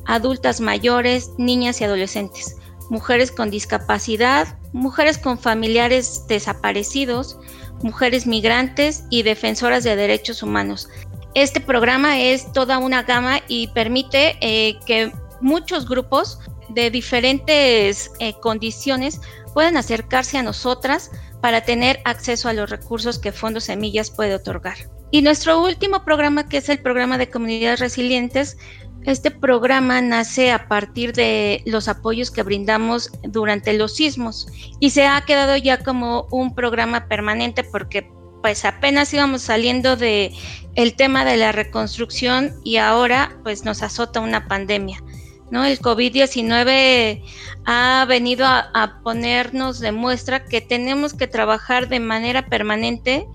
adultas 0.06 0.60
mayores, 0.60 1.30
niñas 1.38 1.80
y 1.80 1.84
adolescentes, 1.84 2.56
mujeres 2.90 3.30
con 3.30 3.48
discapacidad, 3.48 4.58
mujeres 4.72 5.18
con 5.18 5.38
familiares 5.38 6.26
desaparecidos, 6.26 7.38
mujeres 7.84 8.26
migrantes 8.26 9.04
y 9.08 9.22
defensoras 9.22 9.84
de 9.84 9.94
derechos 9.94 10.42
humanos. 10.42 10.88
Este 11.34 11.60
programa 11.60 12.20
es 12.20 12.52
toda 12.52 12.78
una 12.78 13.04
gama 13.04 13.38
y 13.46 13.68
permite 13.68 14.36
eh, 14.40 14.80
que 14.84 15.12
muchos 15.40 15.88
grupos 15.88 16.40
de 16.70 16.90
diferentes 16.90 18.10
eh, 18.18 18.34
condiciones 18.40 19.20
puedan 19.54 19.76
acercarse 19.76 20.38
a 20.38 20.42
nosotras 20.42 21.12
para 21.42 21.60
tener 21.62 22.00
acceso 22.04 22.48
a 22.48 22.54
los 22.54 22.70
recursos 22.70 23.18
que 23.18 23.32
Fondos 23.32 23.64
Semillas 23.64 24.10
puede 24.10 24.34
otorgar. 24.34 24.76
Y 25.10 25.20
nuestro 25.20 25.62
último 25.62 26.04
programa, 26.04 26.48
que 26.48 26.56
es 26.56 26.68
el 26.70 26.78
programa 26.78 27.18
de 27.18 27.28
comunidades 27.28 27.80
resilientes, 27.80 28.56
este 29.04 29.32
programa 29.32 30.00
nace 30.00 30.52
a 30.52 30.68
partir 30.68 31.12
de 31.12 31.62
los 31.66 31.88
apoyos 31.88 32.30
que 32.30 32.44
brindamos 32.44 33.10
durante 33.24 33.72
los 33.72 33.96
sismos 33.96 34.46
y 34.78 34.90
se 34.90 35.06
ha 35.06 35.20
quedado 35.22 35.56
ya 35.56 35.82
como 35.82 36.28
un 36.30 36.54
programa 36.54 37.08
permanente 37.08 37.64
porque 37.64 38.08
pues 38.42 38.64
apenas 38.64 39.12
íbamos 39.12 39.42
saliendo 39.42 39.96
de 39.96 40.32
el 40.76 40.94
tema 40.94 41.24
de 41.24 41.36
la 41.36 41.50
reconstrucción 41.50 42.54
y 42.64 42.76
ahora 42.76 43.36
pues 43.42 43.64
nos 43.64 43.82
azota 43.82 44.20
una 44.20 44.46
pandemia. 44.46 45.02
¿No? 45.52 45.66
El 45.66 45.78
COVID-19 45.80 47.22
ha 47.66 48.06
venido 48.08 48.46
a, 48.46 49.00
ponernos 49.04 49.80
de 49.80 49.92
muestra 49.92 50.46
que 50.46 50.62
tenemos 50.62 51.12
que 51.12 51.26
trabajar 51.26 51.90
de 51.90 52.00
manera 52.00 52.46
permanente 52.46 53.28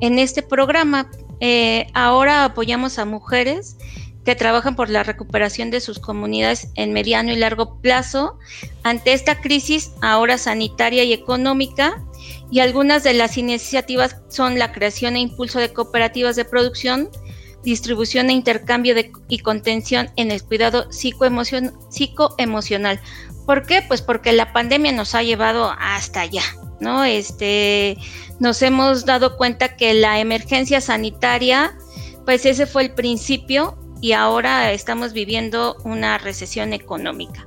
en 0.00 0.18
este 0.18 0.42
programa. 0.42 1.10
Eh, 1.40 1.86
ahora 1.92 2.44
apoyamos 2.44 2.98
a 2.98 3.04
mujeres 3.04 3.76
que 4.24 4.34
trabajan 4.34 4.76
por 4.76 4.88
la 4.88 5.02
recuperación 5.02 5.70
de 5.70 5.80
sus 5.80 5.98
comunidades 5.98 6.68
en 6.74 6.94
mediano 6.94 7.32
y 7.32 7.36
largo 7.36 7.80
plazo 7.82 8.38
ante 8.82 9.12
esta 9.12 9.40
crisis 9.40 9.92
ahora 10.00 10.38
sanitaria 10.38 11.04
y 11.04 11.12
económica 11.12 12.02
y 12.50 12.60
algunas 12.60 13.04
de 13.04 13.12
las 13.12 13.36
iniciativas 13.36 14.16
son 14.28 14.58
la 14.58 14.72
creación 14.72 15.16
e 15.16 15.20
impulso 15.20 15.58
de 15.58 15.72
cooperativas 15.74 16.34
de 16.34 16.46
producción, 16.46 17.10
distribución 17.62 18.30
e 18.30 18.32
intercambio 18.32 18.94
y 19.28 19.38
contención 19.40 20.10
en 20.16 20.30
el 20.30 20.42
cuidado 20.42 20.90
psicoemocional. 20.90 23.00
¿Por 23.46 23.66
qué? 23.66 23.82
Pues 23.86 24.02
porque 24.02 24.32
la 24.32 24.52
pandemia 24.52 24.92
nos 24.92 25.14
ha 25.14 25.22
llevado 25.22 25.74
hasta 25.78 26.20
allá, 26.20 26.42
¿no? 26.80 27.04
Este, 27.04 27.96
nos 28.40 28.62
hemos 28.62 29.06
dado 29.06 29.36
cuenta 29.36 29.76
que 29.76 29.94
la 29.94 30.20
emergencia 30.20 30.80
sanitaria, 30.80 31.76
pues 32.24 32.46
ese 32.46 32.66
fue 32.66 32.82
el 32.82 32.92
principio 32.92 33.78
y 34.00 34.12
ahora 34.12 34.72
estamos 34.72 35.12
viviendo 35.12 35.76
una 35.84 36.18
recesión 36.18 36.72
económica. 36.72 37.44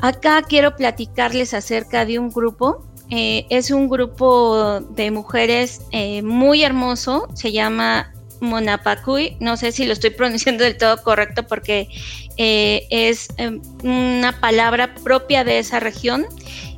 Acá 0.00 0.42
quiero 0.42 0.76
platicarles 0.76 1.54
acerca 1.54 2.04
de 2.04 2.18
un 2.18 2.30
grupo. 2.30 2.84
Eh, 3.10 3.46
es 3.48 3.70
un 3.70 3.88
grupo 3.88 4.80
de 4.90 5.10
mujeres 5.10 5.80
eh, 5.92 6.22
muy 6.22 6.62
hermoso, 6.62 7.26
se 7.34 7.52
llama 7.52 8.12
Monapacuy, 8.40 9.36
no 9.40 9.56
sé 9.56 9.72
si 9.72 9.86
lo 9.86 9.92
estoy 9.92 10.10
pronunciando 10.18 10.64
del 10.64 10.76
todo 10.76 11.02
correcto 11.02 11.46
porque 11.46 11.88
eh, 12.36 12.86
es 12.90 13.28
em, 13.36 13.60
una 13.82 14.38
palabra 14.40 14.94
propia 14.94 15.44
de 15.44 15.58
esa 15.58 15.80
región. 15.80 16.26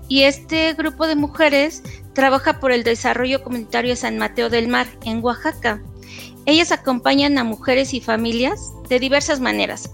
Y 0.09 0.23
este 0.23 0.73
grupo 0.75 1.07
de 1.07 1.15
mujeres 1.15 1.85
trabaja 2.15 2.59
por 2.59 2.73
el 2.73 2.83
desarrollo 2.83 3.43
comunitario 3.45 3.91
de 3.91 3.97
San 3.97 4.19
Mateo 4.19 4.51
del 4.51 4.67
Mar, 4.67 4.89
en 5.05 5.23
Oaxaca. 5.23 5.81
Ellas 6.47 6.73
acompañan 6.73 7.39
a 7.39 7.45
mujeres 7.45 7.95
y 7.95 8.01
familias 8.01 8.73
de 8.89 8.99
diversas 8.99 9.41
maneras. 9.41 9.91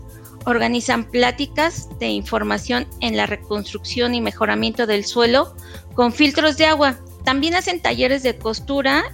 Organizan 0.46 1.04
pláticas 1.04 1.88
de 1.98 2.06
información 2.06 2.86
en 3.00 3.16
la 3.16 3.26
reconstrucción 3.26 4.14
y 4.14 4.20
mejoramiento 4.20 4.86
del 4.86 5.04
suelo 5.04 5.54
con 5.94 6.12
filtros 6.12 6.56
de 6.56 6.66
agua. 6.66 6.96
También 7.24 7.54
hacen 7.54 7.82
talleres 7.82 8.22
de 8.22 8.38
costura 8.38 9.04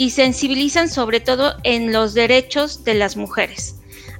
y 0.00 0.08
sensibilizan 0.08 0.88
sobre 0.88 1.20
todo 1.20 1.56
en 1.62 1.92
los 1.92 2.14
derechos 2.14 2.84
de 2.84 2.94
las 2.94 3.18
mujeres. 3.18 3.76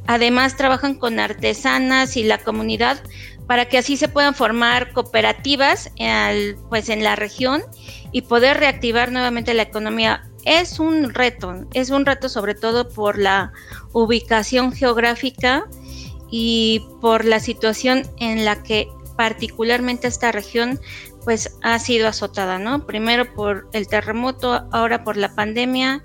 Además 0.06 0.58
trabajan 0.58 0.94
con 0.94 1.18
artesanas 1.18 2.18
y 2.18 2.22
la 2.22 2.36
comunidad 2.36 3.02
para 3.46 3.66
que 3.66 3.78
así 3.78 3.96
se 3.96 4.08
puedan 4.08 4.34
formar 4.34 4.92
cooperativas 4.92 5.90
pues 6.68 6.90
en 6.90 7.02
la 7.02 7.16
región 7.16 7.62
y 8.12 8.20
poder 8.20 8.58
reactivar 8.58 9.10
nuevamente 9.10 9.54
la 9.54 9.62
economía 9.62 10.28
es 10.44 10.80
un 10.80 11.14
reto, 11.14 11.64
es 11.72 11.88
un 11.88 12.04
reto 12.04 12.28
sobre 12.28 12.54
todo 12.54 12.90
por 12.90 13.16
la 13.16 13.54
ubicación 13.94 14.72
geográfica 14.72 15.66
y 16.30 16.84
por 17.00 17.24
la 17.24 17.40
situación 17.40 18.02
en 18.18 18.44
la 18.44 18.62
que 18.62 18.86
particularmente 19.16 20.08
esta 20.08 20.30
región 20.30 20.78
pues 21.24 21.56
ha 21.62 21.78
sido 21.78 22.08
azotada, 22.08 22.58
¿no? 22.58 22.86
Primero 22.86 23.32
por 23.34 23.68
el 23.72 23.88
terremoto, 23.88 24.66
ahora 24.72 25.04
por 25.04 25.16
la 25.16 25.34
pandemia 25.34 26.02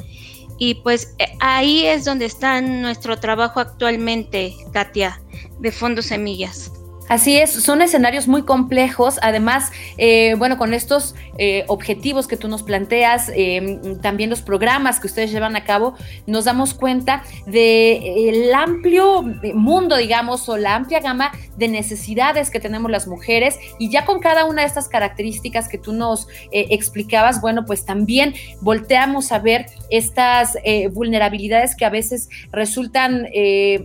y 0.57 0.75
pues 0.75 1.13
eh, 1.19 1.25
ahí 1.39 1.85
es 1.85 2.05
donde 2.05 2.25
está 2.25 2.61
nuestro 2.61 3.19
trabajo 3.19 3.59
actualmente, 3.59 4.53
Katia, 4.71 5.21
de 5.59 5.71
Fondos 5.71 6.05
Semillas. 6.05 6.71
Así 7.07 7.37
es, 7.37 7.51
son 7.51 7.83
escenarios 7.83 8.27
muy 8.27 8.41
complejos, 8.43 9.19
además, 9.21 9.71
eh, 9.97 10.33
bueno, 10.39 10.57
con 10.57 10.73
estos 10.73 11.13
eh, 11.37 11.63
objetivos 11.67 12.27
que 12.27 12.35
tú 12.35 12.47
nos 12.47 12.63
planteas, 12.63 13.31
eh, 13.35 13.79
también 14.01 14.31
los 14.31 14.41
programas 14.41 14.99
que 14.99 15.05
ustedes 15.05 15.31
llevan 15.31 15.55
a 15.55 15.63
cabo, 15.63 15.93
nos 16.25 16.45
damos 16.45 16.73
cuenta 16.73 17.21
del 17.45 18.51
amplio 18.55 19.21
mundo, 19.53 19.97
digamos, 19.97 20.49
o 20.49 20.57
la 20.57 20.73
amplia 20.73 20.99
gama 20.99 21.31
de 21.57 21.67
necesidades 21.67 22.49
que 22.49 22.59
tenemos 22.59 22.89
las 22.89 23.07
mujeres 23.07 23.59
y 23.77 23.91
ya 23.91 24.03
con 24.05 24.19
cada 24.19 24.45
una 24.45 24.63
de 24.63 24.67
estas 24.67 24.89
características 24.89 25.67
que 25.67 25.77
tú 25.77 25.93
nos 25.93 26.27
explicabas, 26.51 27.39
bueno, 27.39 27.65
pues 27.65 27.85
también 27.85 28.33
volteamos 28.61 29.31
a 29.31 29.39
ver 29.39 29.67
estas 29.91 30.57
vulnerabilidades 30.91 31.75
que 31.75 31.85
a 31.85 31.89
veces 31.89 32.29
resultan 32.51 33.27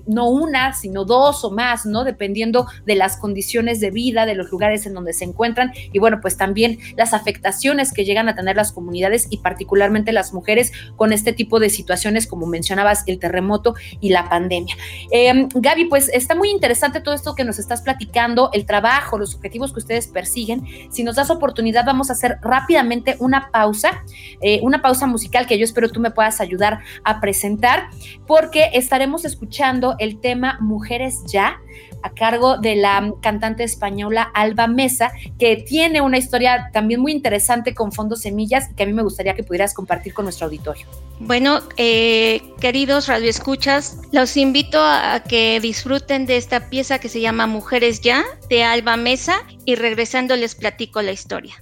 no 0.06 0.28
una, 0.28 0.72
sino 0.72 1.04
dos 1.04 1.44
o 1.44 1.50
más, 1.50 1.86
¿no? 1.86 2.04
Dependiendo 2.04 2.66
de 2.86 2.94
las 3.10 3.16
condiciones 3.16 3.80
de 3.80 3.90
vida 3.90 4.24
de 4.24 4.36
los 4.36 4.52
lugares 4.52 4.86
en 4.86 4.94
donde 4.94 5.12
se 5.12 5.24
encuentran 5.24 5.72
y 5.92 5.98
bueno, 5.98 6.20
pues 6.20 6.36
también 6.36 6.78
las 6.96 7.12
afectaciones 7.12 7.92
que 7.92 8.04
llegan 8.04 8.28
a 8.28 8.36
tener 8.36 8.54
las 8.54 8.70
comunidades 8.70 9.26
y 9.30 9.38
particularmente 9.38 10.12
las 10.12 10.32
mujeres 10.32 10.72
con 10.94 11.12
este 11.12 11.32
tipo 11.32 11.58
de 11.58 11.70
situaciones 11.70 12.28
como 12.28 12.46
mencionabas 12.46 13.02
el 13.08 13.18
terremoto 13.18 13.74
y 14.00 14.10
la 14.10 14.28
pandemia. 14.28 14.76
Em, 15.10 15.48
Gaby, 15.52 15.86
pues 15.86 16.08
está 16.12 16.36
muy 16.36 16.50
interesante 16.50 17.00
todo 17.00 17.12
esto 17.16 17.34
que 17.34 17.42
nos 17.42 17.58
estás 17.58 17.82
platicando, 17.82 18.50
el 18.52 18.64
trabajo, 18.64 19.18
los 19.18 19.34
objetivos 19.34 19.72
que 19.72 19.80
ustedes 19.80 20.06
persiguen. 20.06 20.64
Si 20.92 21.02
nos 21.02 21.16
das 21.16 21.30
oportunidad, 21.30 21.84
vamos 21.84 22.10
a 22.10 22.12
hacer 22.12 22.38
rápidamente 22.42 23.16
una 23.18 23.50
pausa, 23.50 24.04
eh, 24.40 24.60
una 24.62 24.82
pausa 24.82 25.08
musical 25.08 25.48
que 25.48 25.58
yo 25.58 25.64
espero 25.64 25.88
tú 25.88 25.98
me 25.98 26.12
puedas 26.12 26.40
ayudar 26.40 26.78
a 27.02 27.20
presentar, 27.20 27.88
porque 28.28 28.70
estaremos 28.74 29.24
escuchando 29.24 29.96
el 29.98 30.20
tema 30.20 30.58
Mujeres 30.60 31.24
Ya 31.26 31.58
a 32.02 32.10
cargo 32.10 32.58
de 32.58 32.76
la 32.76 33.12
cantante 33.20 33.64
española 33.64 34.30
Alba 34.34 34.66
Mesa, 34.66 35.12
que 35.38 35.56
tiene 35.56 36.00
una 36.00 36.18
historia 36.18 36.70
también 36.72 37.00
muy 37.00 37.12
interesante 37.12 37.74
con 37.74 37.92
Fondos 37.92 38.22
Semillas 38.22 38.68
que 38.76 38.82
a 38.82 38.86
mí 38.86 38.92
me 38.92 39.02
gustaría 39.02 39.34
que 39.34 39.42
pudieras 39.42 39.74
compartir 39.74 40.14
con 40.14 40.24
nuestro 40.24 40.46
auditorio. 40.46 40.86
Bueno, 41.18 41.60
eh, 41.76 42.40
queridos 42.60 43.06
radioescuchas, 43.06 43.98
los 44.12 44.36
invito 44.36 44.80
a 44.80 45.22
que 45.28 45.60
disfruten 45.60 46.26
de 46.26 46.36
esta 46.36 46.70
pieza 46.70 46.98
que 46.98 47.08
se 47.08 47.20
llama 47.20 47.46
Mujeres 47.46 48.00
Ya 48.00 48.24
de 48.48 48.64
Alba 48.64 48.96
Mesa 48.96 49.42
y 49.64 49.74
regresando 49.74 50.34
les 50.36 50.54
platico 50.54 51.02
la 51.02 51.12
historia. 51.12 51.56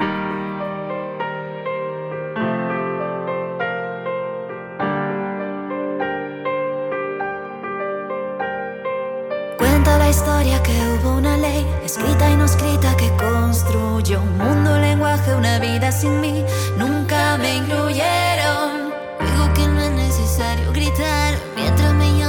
Historia 10.11 10.62
que 10.62 10.73
hubo 10.73 11.17
una 11.17 11.37
ley 11.37 11.67
escrita 11.85 12.31
y 12.31 12.37
no 12.37 12.45
escrita 12.45 12.97
que 12.97 13.11
construyó 13.17 14.21
un 14.21 14.38
mundo, 14.38 14.79
lenguaje, 14.79 15.35
una 15.35 15.59
vida 15.59 15.93
sin 15.93 16.21
mí. 16.21 16.45
Nunca 16.77 17.37
me 17.38 17.57
incluyeron 17.57 18.79
gritar 20.73 21.35
mientras 21.57 21.95
me 21.95 22.19
llaman 22.19 22.27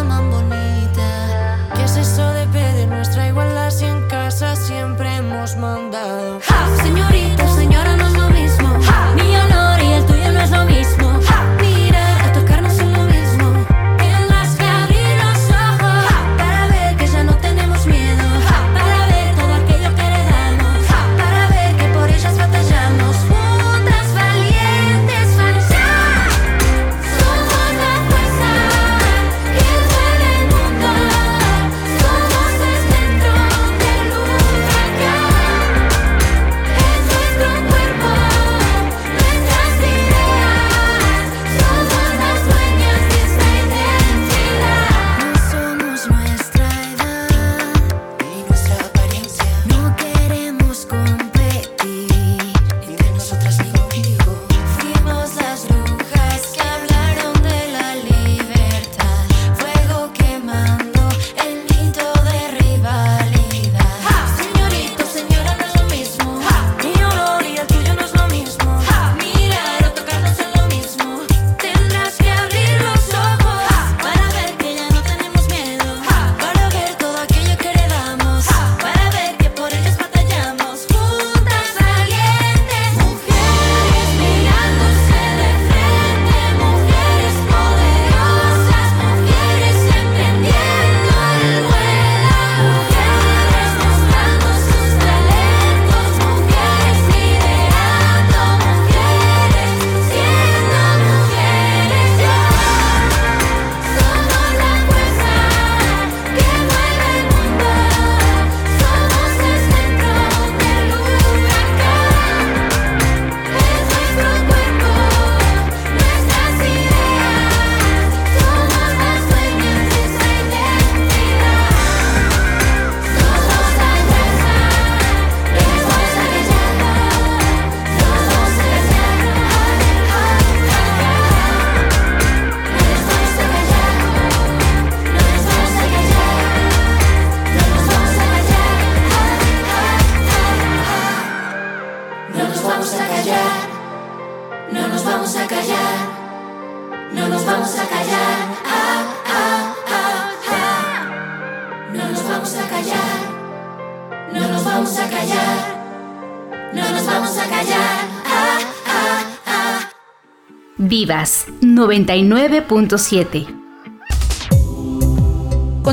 99.7 161.89 163.68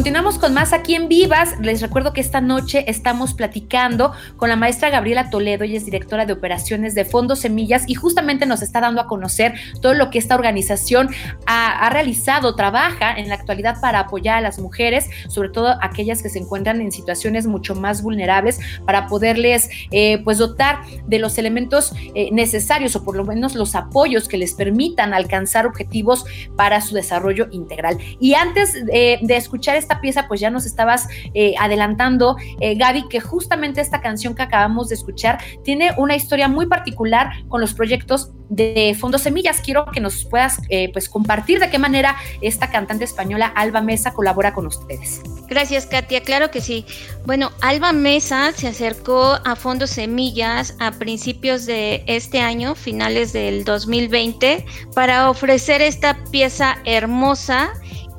Continuamos 0.06 0.38
con 0.38 0.54
más 0.54 0.72
aquí 0.72 0.94
en 0.94 1.08
Vivas. 1.08 1.56
Les 1.60 1.82
recuerdo 1.82 2.12
que 2.12 2.20
esta 2.20 2.40
noche 2.40 2.84
estamos 2.86 3.34
platicando 3.34 4.12
con 4.36 4.48
la 4.48 4.54
maestra 4.54 4.88
Gabriela 4.88 5.30
Toledo, 5.30 5.64
ella 5.64 5.78
es 5.78 5.84
directora 5.84 6.26
de 6.26 6.32
operaciones 6.32 6.94
de 6.94 7.04
Fondos 7.04 7.40
Semillas 7.40 7.82
y 7.88 7.94
justamente 7.94 8.46
nos 8.46 8.62
está 8.62 8.80
dando 8.80 9.00
a 9.00 9.08
conocer 9.08 9.54
todo 9.82 9.94
lo 9.94 10.10
que 10.10 10.20
esta 10.20 10.36
organización 10.36 11.08
ha, 11.44 11.90
realizado, 11.90 12.54
trabaja 12.54 13.14
en 13.16 13.28
la 13.28 13.34
actualidad 13.34 13.80
para 13.80 13.98
apoyar 13.98 14.36
a 14.36 14.40
las 14.40 14.60
mujeres, 14.60 15.10
sobre 15.26 15.48
todo 15.48 15.76
aquellas 15.82 16.22
que 16.22 16.28
se 16.28 16.38
encuentran 16.38 16.80
en 16.80 16.92
situaciones 16.92 17.48
mucho 17.48 17.74
más 17.74 18.00
vulnerables, 18.00 18.60
para 18.84 19.08
poderles 19.08 19.68
eh, 19.90 20.18
pues 20.22 20.38
dotar 20.38 20.82
de 21.08 21.18
los 21.18 21.36
elementos 21.36 21.92
eh, 22.14 22.28
necesarios 22.30 22.94
o 22.94 23.02
por 23.02 23.16
lo 23.16 23.24
menos 23.24 23.56
los 23.56 23.74
apoyos 23.74 24.28
que 24.28 24.36
les 24.36 24.54
permitan 24.54 25.14
alcanzar 25.14 25.66
objetivos 25.66 26.26
para 26.54 26.80
su 26.80 26.94
desarrollo 26.94 27.48
integral. 27.50 27.98
Y 28.20 28.34
antes 28.34 28.72
eh, 28.92 29.18
de 29.20 29.36
escuchar 29.36 29.74
esta 29.74 29.95
pieza, 30.00 30.26
pues 30.28 30.40
ya 30.40 30.50
nos 30.50 30.66
estabas 30.66 31.08
eh, 31.34 31.54
adelantando, 31.58 32.36
eh, 32.60 32.74
Gaby, 32.76 33.08
que 33.08 33.20
justamente 33.20 33.80
esta 33.80 34.00
canción 34.00 34.34
que 34.34 34.42
acabamos 34.42 34.88
de 34.88 34.94
escuchar 34.94 35.38
tiene 35.64 35.92
una 35.96 36.16
historia 36.16 36.48
muy 36.48 36.66
particular 36.66 37.30
con 37.48 37.60
los 37.60 37.74
proyectos 37.74 38.32
de 38.48 38.96
Fondos 38.98 39.22
Semillas. 39.22 39.60
Quiero 39.60 39.86
que 39.86 40.00
nos 40.00 40.24
puedas 40.24 40.60
eh, 40.68 40.90
pues 40.92 41.08
compartir 41.08 41.58
de 41.60 41.70
qué 41.70 41.78
manera 41.78 42.16
esta 42.40 42.70
cantante 42.70 43.04
española 43.04 43.46
Alba 43.54 43.80
Mesa 43.80 44.12
colabora 44.12 44.54
con 44.54 44.66
ustedes. 44.66 45.22
Gracias, 45.48 45.86
Katia. 45.86 46.22
Claro 46.22 46.50
que 46.50 46.60
sí. 46.60 46.84
Bueno, 47.24 47.52
Alba 47.60 47.92
Mesa 47.92 48.52
se 48.52 48.68
acercó 48.68 49.38
a 49.44 49.56
Fondos 49.56 49.90
Semillas 49.90 50.76
a 50.80 50.92
principios 50.92 51.66
de 51.66 52.02
este 52.06 52.40
año, 52.40 52.74
finales 52.74 53.32
del 53.32 53.64
2020, 53.64 54.64
para 54.94 55.30
ofrecer 55.30 55.82
esta 55.82 56.16
pieza 56.30 56.78
hermosa 56.84 57.70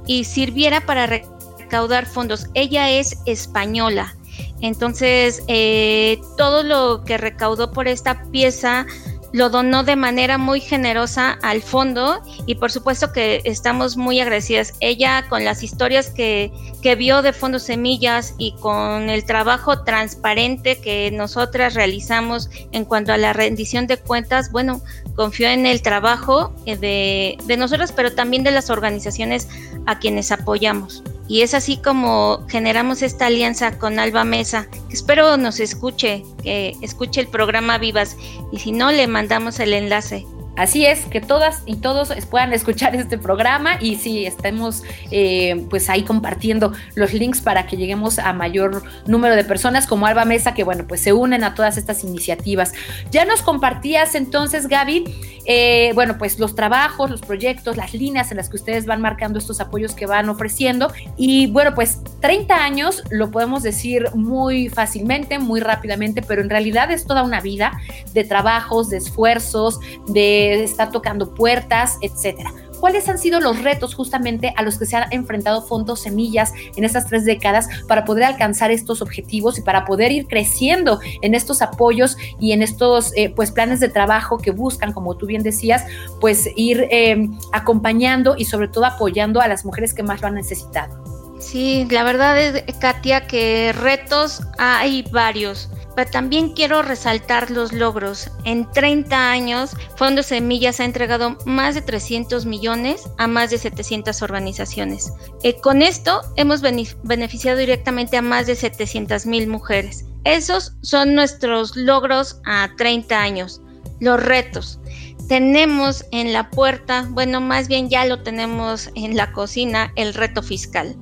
y 0.05 0.23
sirviera 0.23 0.81
para 0.81 1.21
recaudar 1.67 2.05
fondos. 2.05 2.47
Ella 2.53 2.89
es 2.89 3.17
española. 3.25 4.15
Entonces, 4.61 5.43
eh, 5.47 6.19
todo 6.37 6.63
lo 6.63 7.03
que 7.03 7.17
recaudó 7.17 7.71
por 7.71 7.87
esta 7.87 8.23
pieza 8.31 8.85
lo 9.33 9.49
donó 9.49 9.83
de 9.83 9.97
manera 9.97 10.37
muy 10.37 10.61
generosa 10.61 11.37
al 11.41 11.61
fondo 11.61 12.21
y 12.45 12.55
por 12.55 12.71
supuesto 12.71 13.11
que 13.11 13.41
estamos 13.43 13.97
muy 13.97 14.21
agradecidas. 14.21 14.73
Ella 14.79 15.25
con 15.27 15.43
las 15.43 15.63
historias 15.63 16.09
que, 16.09 16.49
que 16.81 16.95
vio 16.95 17.21
de 17.21 17.33
Fondo 17.33 17.59
Semillas 17.59 18.35
y 18.37 18.53
con 18.53 19.09
el 19.09 19.25
trabajo 19.25 19.83
transparente 19.83 20.79
que 20.79 21.11
nosotras 21.11 21.73
realizamos 21.73 22.49
en 22.71 22.85
cuanto 22.85 23.11
a 23.11 23.17
la 23.17 23.33
rendición 23.33 23.85
de 23.85 23.97
cuentas, 23.97 24.49
bueno, 24.49 24.81
confió 25.15 25.49
en 25.49 25.65
el 25.65 25.81
trabajo 25.81 26.53
de, 26.65 27.37
de 27.43 27.57
nosotras, 27.57 27.91
pero 27.91 28.13
también 28.13 28.43
de 28.43 28.51
las 28.51 28.69
organizaciones 28.69 29.49
a 29.85 29.99
quienes 29.99 30.31
apoyamos. 30.31 31.03
Y 31.27 31.41
es 31.41 31.53
así 31.53 31.77
como 31.77 32.45
generamos 32.47 33.01
esta 33.01 33.25
alianza 33.25 33.77
con 33.77 33.99
Alba 33.99 34.23
Mesa. 34.23 34.67
Espero 34.91 35.37
nos 35.37 35.59
escuche, 35.59 36.23
que 36.43 36.73
escuche 36.81 37.21
el 37.21 37.27
programa 37.27 37.77
Vivas 37.77 38.15
y 38.51 38.59
si 38.59 38.71
no, 38.71 38.91
le 38.91 39.07
mandamos 39.07 39.59
el 39.59 39.73
enlace. 39.73 40.25
Así 40.57 40.85
es, 40.85 41.05
que 41.05 41.21
todas 41.21 41.61
y 41.67 41.75
todos 41.75 42.11
puedan 42.29 42.51
escuchar 42.51 42.95
este 42.95 43.17
programa 43.19 43.77
y 43.79 43.95
sí, 43.95 44.25
estemos 44.25 44.83
eh, 45.11 45.65
pues 45.69 45.89
ahí 45.89 46.01
compartiendo 46.01 46.73
los 46.95 47.13
links 47.13 47.41
para 47.41 47.67
que 47.67 47.77
lleguemos 47.77 48.17
a 48.17 48.33
mayor 48.33 48.83
número 49.05 49.35
de 49.35 49.43
personas 49.43 49.85
como 49.85 50.07
Alba 50.07 50.25
Mesa, 50.25 50.55
que 50.55 50.63
bueno, 50.63 50.85
pues 50.87 51.01
se 51.01 51.13
unen 51.13 51.43
a 51.43 51.53
todas 51.53 51.77
estas 51.77 52.03
iniciativas. 52.03 52.73
Ya 53.11 53.23
nos 53.25 53.43
compartías 53.43 54.15
entonces, 54.15 54.67
Gaby, 54.67 55.05
eh, 55.45 55.91
bueno, 55.93 56.17
pues 56.17 56.39
los 56.39 56.55
trabajos, 56.55 57.09
los 57.09 57.21
proyectos, 57.21 57.77
las 57.77 57.93
líneas 57.93 58.31
en 58.31 58.37
las 58.37 58.49
que 58.49 58.57
ustedes 58.57 58.85
van 58.85 58.99
marcando 58.99 59.39
estos 59.39 59.61
apoyos 59.61 59.93
que 59.93 60.05
van 60.05 60.27
ofreciendo. 60.27 60.91
Y 61.15 61.47
bueno, 61.47 61.75
pues 61.75 62.01
30 62.19 62.55
años 62.55 63.03
lo 63.11 63.31
podemos 63.31 63.63
decir 63.63 64.09
muy 64.15 64.69
fácilmente, 64.69 65.39
muy 65.39 65.59
rápidamente, 65.59 66.21
pero 66.21 66.41
en 66.41 66.49
realidad 66.49 66.91
es 66.91 67.05
toda 67.05 67.23
una 67.23 67.41
vida 67.41 67.79
de 68.13 68.23
trabajos, 68.23 68.89
de 68.89 68.97
esfuerzos, 68.97 69.79
de 70.07 70.46
estar 70.53 70.91
tocando 70.91 71.33
puertas, 71.33 71.97
etcétera. 72.01 72.53
¿Cuáles 72.79 73.09
han 73.09 73.17
sido 73.17 73.39
los 73.39 73.63
retos 73.63 73.95
justamente 73.95 74.53
a 74.55 74.61
los 74.61 74.77
que 74.77 74.85
se 74.85 74.95
han 74.95 75.11
enfrentado 75.11 75.63
Fondos 75.63 76.01
Semillas 76.01 76.53
en 76.75 76.83
estas 76.83 77.07
tres 77.07 77.25
décadas 77.25 77.67
para 77.87 78.05
poder 78.05 78.23
alcanzar 78.23 78.71
estos 78.71 79.01
objetivos 79.01 79.57
y 79.57 79.61
para 79.61 79.85
poder 79.85 80.11
ir 80.11 80.27
creciendo 80.27 80.99
en 81.21 81.33
estos 81.33 81.61
apoyos 81.61 82.17
y 82.39 82.51
en 82.51 82.61
estos 82.61 83.11
eh, 83.15 83.33
pues 83.35 83.51
planes 83.51 83.79
de 83.79 83.89
trabajo 83.89 84.37
que 84.37 84.51
buscan, 84.51 84.93
como 84.93 85.17
tú 85.17 85.25
bien 85.25 85.41
decías, 85.41 85.85
pues 86.21 86.49
ir 86.55 86.87
em, 86.91 87.37
acompañando 87.51 88.35
y 88.37 88.45
sobre 88.45 88.67
todo 88.67 88.85
apoyando 88.85 89.41
a 89.41 89.47
las 89.47 89.65
mujeres 89.65 89.93
que 89.93 90.03
más 90.03 90.21
lo 90.21 90.27
han 90.27 90.35
necesitado? 90.35 91.03
Sí, 91.39 91.87
la 91.89 92.03
verdad 92.03 92.39
es, 92.39 92.63
Katia, 92.79 93.27
que 93.27 93.73
retos 93.73 94.41
hay 94.57 95.03
varios 95.11 95.69
pero 95.97 96.11
también 96.11 96.53
quiero 96.53 96.83
resaltar 96.83 97.49
los 97.49 97.73
logros. 97.73 98.29
En 98.43 98.71
30 98.71 99.31
años, 99.31 99.71
Fondos 99.95 100.27
Semillas 100.27 100.79
ha 100.79 100.85
entregado 100.85 101.39
más 101.47 101.73
de 101.73 101.81
300 101.81 102.45
millones 102.45 103.09
a 103.17 103.25
más 103.25 103.49
de 103.49 103.57
700 103.57 104.21
organizaciones. 104.21 105.11
Eh, 105.41 105.59
con 105.59 105.81
esto 105.81 106.21
hemos 106.35 106.61
beneficiado 106.61 107.57
directamente 107.57 108.15
a 108.15 108.21
más 108.21 108.45
de 108.45 108.55
700 108.55 109.25
mil 109.25 109.47
mujeres. 109.47 110.05
Esos 110.23 110.73
son 110.83 111.15
nuestros 111.15 111.75
logros 111.75 112.41
a 112.45 112.69
30 112.77 113.19
años. 113.19 113.59
Los 113.99 114.21
retos 114.23 114.79
tenemos 115.27 116.05
en 116.11 116.33
la 116.33 116.49
puerta, 116.49 117.05
bueno, 117.09 117.41
más 117.41 117.67
bien 117.67 117.89
ya 117.89 118.05
lo 118.05 118.23
tenemos 118.23 118.89
en 118.95 119.15
la 119.17 119.31
cocina, 119.33 119.91
el 119.95 120.13
reto 120.13 120.41
fiscal. 120.41 120.95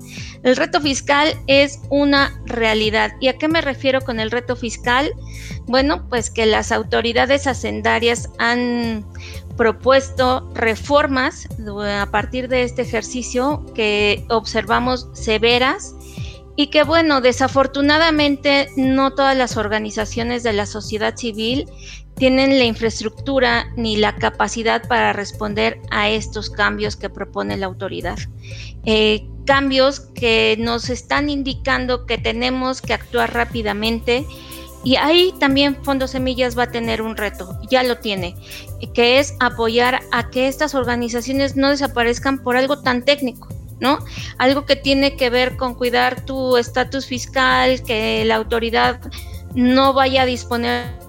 El 0.43 0.55
reto 0.55 0.81
fiscal 0.81 1.35
es 1.47 1.79
una 1.89 2.41
realidad. 2.45 3.11
¿Y 3.19 3.27
a 3.27 3.37
qué 3.37 3.47
me 3.47 3.61
refiero 3.61 4.01
con 4.01 4.19
el 4.19 4.31
reto 4.31 4.55
fiscal? 4.55 5.11
Bueno, 5.67 6.07
pues 6.09 6.29
que 6.29 6.45
las 6.45 6.71
autoridades 6.71 7.47
hacendarias 7.47 8.29
han 8.39 9.05
propuesto 9.57 10.51
reformas 10.53 11.47
a 11.67 12.07
partir 12.11 12.49
de 12.49 12.63
este 12.63 12.81
ejercicio 12.81 13.65
que 13.73 14.25
observamos 14.29 15.07
severas 15.13 15.95
y 16.57 16.67
que 16.67 16.83
bueno, 16.83 17.21
desafortunadamente 17.21 18.69
no 18.77 19.13
todas 19.13 19.35
las 19.35 19.57
organizaciones 19.57 20.43
de 20.43 20.53
la 20.53 20.65
sociedad 20.65 21.15
civil 21.17 21.65
tienen 22.17 22.57
la 22.57 22.65
infraestructura 22.65 23.71
ni 23.75 23.97
la 23.97 24.15
capacidad 24.15 24.87
para 24.87 25.13
responder 25.13 25.79
a 25.91 26.09
estos 26.09 26.49
cambios 26.49 26.95
que 26.95 27.09
propone 27.09 27.57
la 27.57 27.65
autoridad. 27.65 28.17
Eh, 28.85 29.27
cambios 29.45 29.99
que 29.99 30.55
nos 30.59 30.89
están 30.89 31.29
indicando 31.29 32.05
que 32.05 32.17
tenemos 32.17 32.81
que 32.81 32.93
actuar 32.93 33.33
rápidamente 33.33 34.25
y 34.83 34.97
ahí 34.97 35.33
también 35.39 35.75
Fondo 35.83 36.07
Semillas 36.07 36.57
va 36.57 36.63
a 36.63 36.71
tener 36.71 37.01
un 37.01 37.17
reto, 37.17 37.59
ya 37.69 37.83
lo 37.83 37.97
tiene, 37.97 38.35
que 38.93 39.19
es 39.19 39.33
apoyar 39.39 40.01
a 40.11 40.29
que 40.29 40.47
estas 40.47 40.75
organizaciones 40.75 41.55
no 41.55 41.69
desaparezcan 41.69 42.43
por 42.43 42.55
algo 42.55 42.81
tan 42.81 43.03
técnico. 43.03 43.49
¿no? 43.79 43.99
Algo 44.37 44.65
que 44.65 44.77
tiene 44.77 45.17
que 45.17 45.29
ver 45.29 45.57
con 45.57 45.75
cuidar 45.75 46.25
tu 46.25 46.55
estatus 46.55 47.07
fiscal, 47.07 47.83
que 47.83 48.23
la 48.23 48.35
autoridad 48.35 49.01
no 49.53 49.93
vaya 49.93 50.21
a 50.21 50.25
disponer 50.25 51.04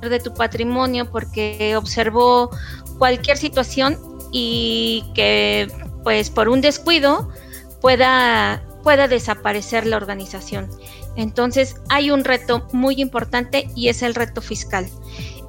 de 0.00 0.20
tu 0.20 0.32
patrimonio 0.34 1.10
porque 1.10 1.76
observó 1.76 2.50
cualquier 2.98 3.36
situación 3.36 3.98
y 4.32 5.04
que 5.14 5.68
pues 6.04 6.30
por 6.30 6.48
un 6.48 6.60
descuido 6.60 7.28
pueda, 7.80 8.62
pueda 8.82 9.08
desaparecer 9.08 9.86
la 9.86 9.96
organización. 9.96 10.68
Entonces 11.16 11.76
hay 11.88 12.10
un 12.10 12.24
reto 12.24 12.66
muy 12.72 13.00
importante 13.00 13.68
y 13.74 13.88
es 13.88 14.02
el 14.02 14.14
reto 14.14 14.40
fiscal. 14.40 14.88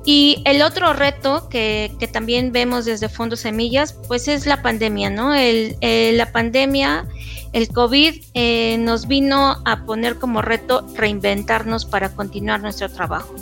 Y 0.04 0.42
el 0.46 0.64
otro 0.64 0.94
reto 0.94 1.48
que, 1.48 1.96
también 2.12 2.52
vemos 2.52 2.86
desde 2.86 3.08
Fondos 3.08 3.42
Semillas, 3.42 3.94
pues 4.08 4.28
es 4.28 4.48
la 4.48 4.64
pandemia, 4.64 5.12
¿no? 5.12 5.36
El, 5.36 5.78
la 6.18 6.32
pandemia, 6.32 7.06
el 7.54 7.70
COVID 7.70 8.24
eh, 8.34 8.78
nos 8.80 9.08
vino 9.08 9.62
a 9.64 9.86
poner 9.86 10.18
como 10.18 10.42
reto 10.42 10.88
reinventarnos 10.96 11.86
para 11.86 12.10
continuar 12.16 12.62
nuestro 12.62 12.90
trabajo. 12.90 13.36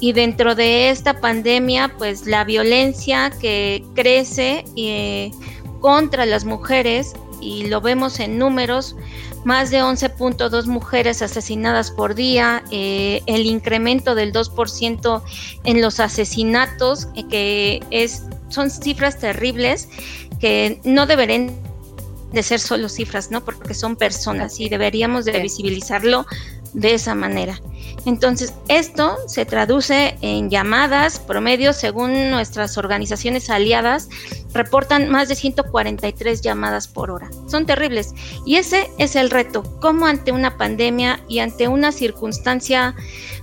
Y 0.00 0.12
dentro 0.12 0.54
de 0.54 0.90
esta 0.90 1.20
pandemia, 1.20 1.94
pues 1.96 2.26
la 2.26 2.44
violencia 2.44 3.30
que 3.30 3.84
crece 3.94 4.64
eh, 4.76 5.30
contra 5.80 6.26
las 6.26 6.44
mujeres, 6.44 7.14
y 7.40 7.66
lo 7.66 7.80
vemos 7.80 8.20
en 8.20 8.38
números, 8.38 8.96
más 9.44 9.70
de 9.70 9.80
11.2 9.80 10.66
mujeres 10.66 11.22
asesinadas 11.22 11.92
por 11.92 12.14
día, 12.14 12.64
eh, 12.72 13.22
el 13.26 13.46
incremento 13.46 14.14
del 14.14 14.32
2% 14.32 15.22
en 15.64 15.80
los 15.80 16.00
asesinatos, 16.00 17.08
eh, 17.14 17.24
que 17.28 17.80
es, 17.90 18.24
son 18.48 18.70
cifras 18.70 19.18
terribles 19.18 19.88
que 20.40 20.80
no 20.84 21.06
deberían 21.06 21.56
de 22.32 22.42
ser 22.42 22.60
solo 22.60 22.88
cifras, 22.88 23.30
¿no? 23.30 23.44
Porque 23.44 23.72
son 23.72 23.96
personas 23.96 24.58
y 24.60 24.68
deberíamos 24.68 25.24
de 25.24 25.40
visibilizarlo 25.40 26.26
de 26.72 26.94
esa 26.94 27.14
manera. 27.14 27.60
Entonces, 28.06 28.54
esto 28.68 29.16
se 29.26 29.44
traduce 29.44 30.16
en 30.22 30.48
llamadas 30.48 31.18
promedio, 31.18 31.72
según 31.72 32.30
nuestras 32.30 32.78
organizaciones 32.78 33.50
aliadas, 33.50 34.08
reportan 34.54 35.10
más 35.10 35.28
de 35.28 35.34
143 35.34 36.40
llamadas 36.40 36.86
por 36.86 37.10
hora. 37.10 37.28
Son 37.48 37.66
terribles. 37.66 38.14
Y 38.46 38.56
ese 38.56 38.90
es 38.98 39.16
el 39.16 39.28
reto, 39.28 39.64
cómo 39.80 40.06
ante 40.06 40.30
una 40.30 40.56
pandemia 40.56 41.20
y 41.28 41.40
ante 41.40 41.66
una 41.66 41.90
circunstancia 41.90 42.94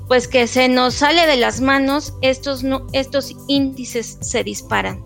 pues 0.07 0.27
que 0.27 0.47
se 0.47 0.67
nos 0.69 0.95
sale 0.95 1.25
de 1.27 1.37
las 1.37 1.59
manos, 1.61 2.13
estos, 2.21 2.63
estos 2.93 3.35
índices 3.47 4.17
se 4.21 4.43
disparan. 4.43 5.03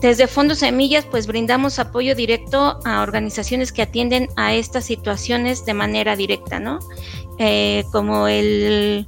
Desde 0.00 0.28
Fondos 0.28 0.60
Semillas, 0.60 1.04
pues 1.10 1.26
brindamos 1.26 1.80
apoyo 1.80 2.14
directo 2.14 2.78
a 2.84 3.02
organizaciones 3.02 3.72
que 3.72 3.82
atienden 3.82 4.28
a 4.36 4.54
estas 4.54 4.84
situaciones 4.84 5.64
de 5.64 5.74
manera 5.74 6.14
directa, 6.14 6.60
¿no? 6.60 6.78
Eh, 7.38 7.84
como 7.92 8.26
el, 8.26 9.06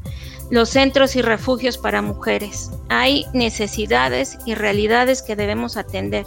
los 0.50 0.70
centros 0.70 1.16
y 1.16 1.22
refugios 1.22 1.78
para 1.78 2.02
mujeres. 2.02 2.70
Hay 2.88 3.26
necesidades 3.32 4.38
y 4.46 4.54
realidades 4.54 5.22
que 5.22 5.36
debemos 5.36 5.76
atender. 5.76 6.26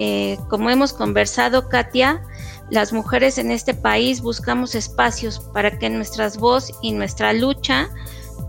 Eh, 0.00 0.38
como 0.48 0.70
hemos 0.70 0.92
conversado, 0.92 1.68
Katia, 1.68 2.22
las 2.70 2.92
mujeres 2.92 3.38
en 3.38 3.50
este 3.50 3.74
país 3.74 4.22
buscamos 4.22 4.74
espacios 4.74 5.40
para 5.52 5.78
que 5.78 5.90
nuestras 5.90 6.38
voz 6.38 6.72
y 6.82 6.92
nuestra 6.92 7.32
lucha 7.32 7.90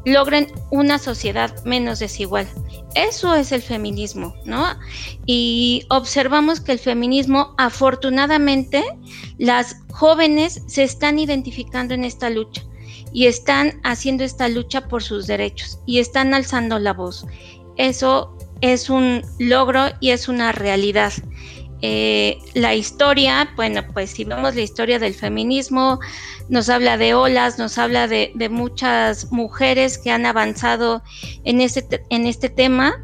logren 0.06 0.48
una 0.72 0.98
sociedad 0.98 1.54
menos 1.65 2.00
desigual. 2.00 2.48
Eso 2.96 3.36
es 3.36 3.52
el 3.52 3.62
feminismo, 3.62 4.34
¿no? 4.46 4.65
Y 5.26 5.86
observamos 5.89 6.62
que 6.62 6.72
el 6.72 6.80
feminismo, 6.80 7.54
afortunadamente, 7.58 8.84
las 9.38 9.78
jóvenes 9.91 10.63
se 10.67 10.84
están 10.84 11.20
identificando 11.20 11.94
en 11.94 12.06
esta 12.06 12.30
lucha 12.30 12.63
y 13.13 13.28
están 13.28 13.80
haciendo 13.84 14.24
esta 14.24 14.47
lucha 14.47 14.88
por 14.88 15.04
sus 15.04 15.28
derechos 15.28 15.80
y 15.86 16.00
están 16.00 16.34
alzando 16.34 16.80
la 16.80 16.93
voz. 16.93 17.26
Eso 17.78 18.36
es 18.62 18.89
un 18.89 19.21
logro 19.39 19.88
y 20.00 20.12
es 20.12 20.28
una 20.28 20.52
realidad. 20.52 21.13
Eh, 21.84 22.38
la 22.54 22.76
historia, 22.76 23.52
bueno, 23.56 23.82
pues 23.93 24.12
si 24.12 24.24
vemos 24.24 24.54
la 24.54 24.62
historia 24.62 25.00
del 25.00 25.15
feminismo, 25.15 26.00
nos 26.47 26.69
habla 26.69 26.97
de 26.97 27.15
olas, 27.15 27.58
nos 27.58 27.78
habla 27.80 28.08
de, 28.08 28.32
muchas 28.52 29.32
mujeres 29.32 29.97
que 29.97 30.12
han 30.12 30.28
avanzado 30.28 31.02
en 31.43 31.60
este, 31.60 32.04
en 32.10 32.28
este 32.28 32.50
tema, 32.50 33.04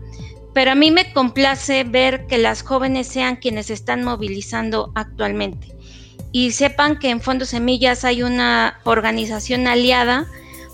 pero 0.54 0.72
a 0.72 0.76
mí 0.76 0.92
me 0.92 1.12
complace 1.12 1.84
ver 1.86 2.28
que 2.28 2.38
las 2.38 2.62
jóvenes 2.62 3.08
sean 3.08 3.38
quienes 3.38 3.72
están 3.72 4.04
movilizando 4.04 4.92
actualmente 4.94 5.77
y 6.32 6.52
sepan 6.52 7.00
que 7.00 7.10
en 7.10 7.22
Fondo 7.22 7.46
Semillas 7.46 8.04
hay 8.06 8.24
una 8.24 8.80
organización 8.84 9.68
aliada 9.68 10.28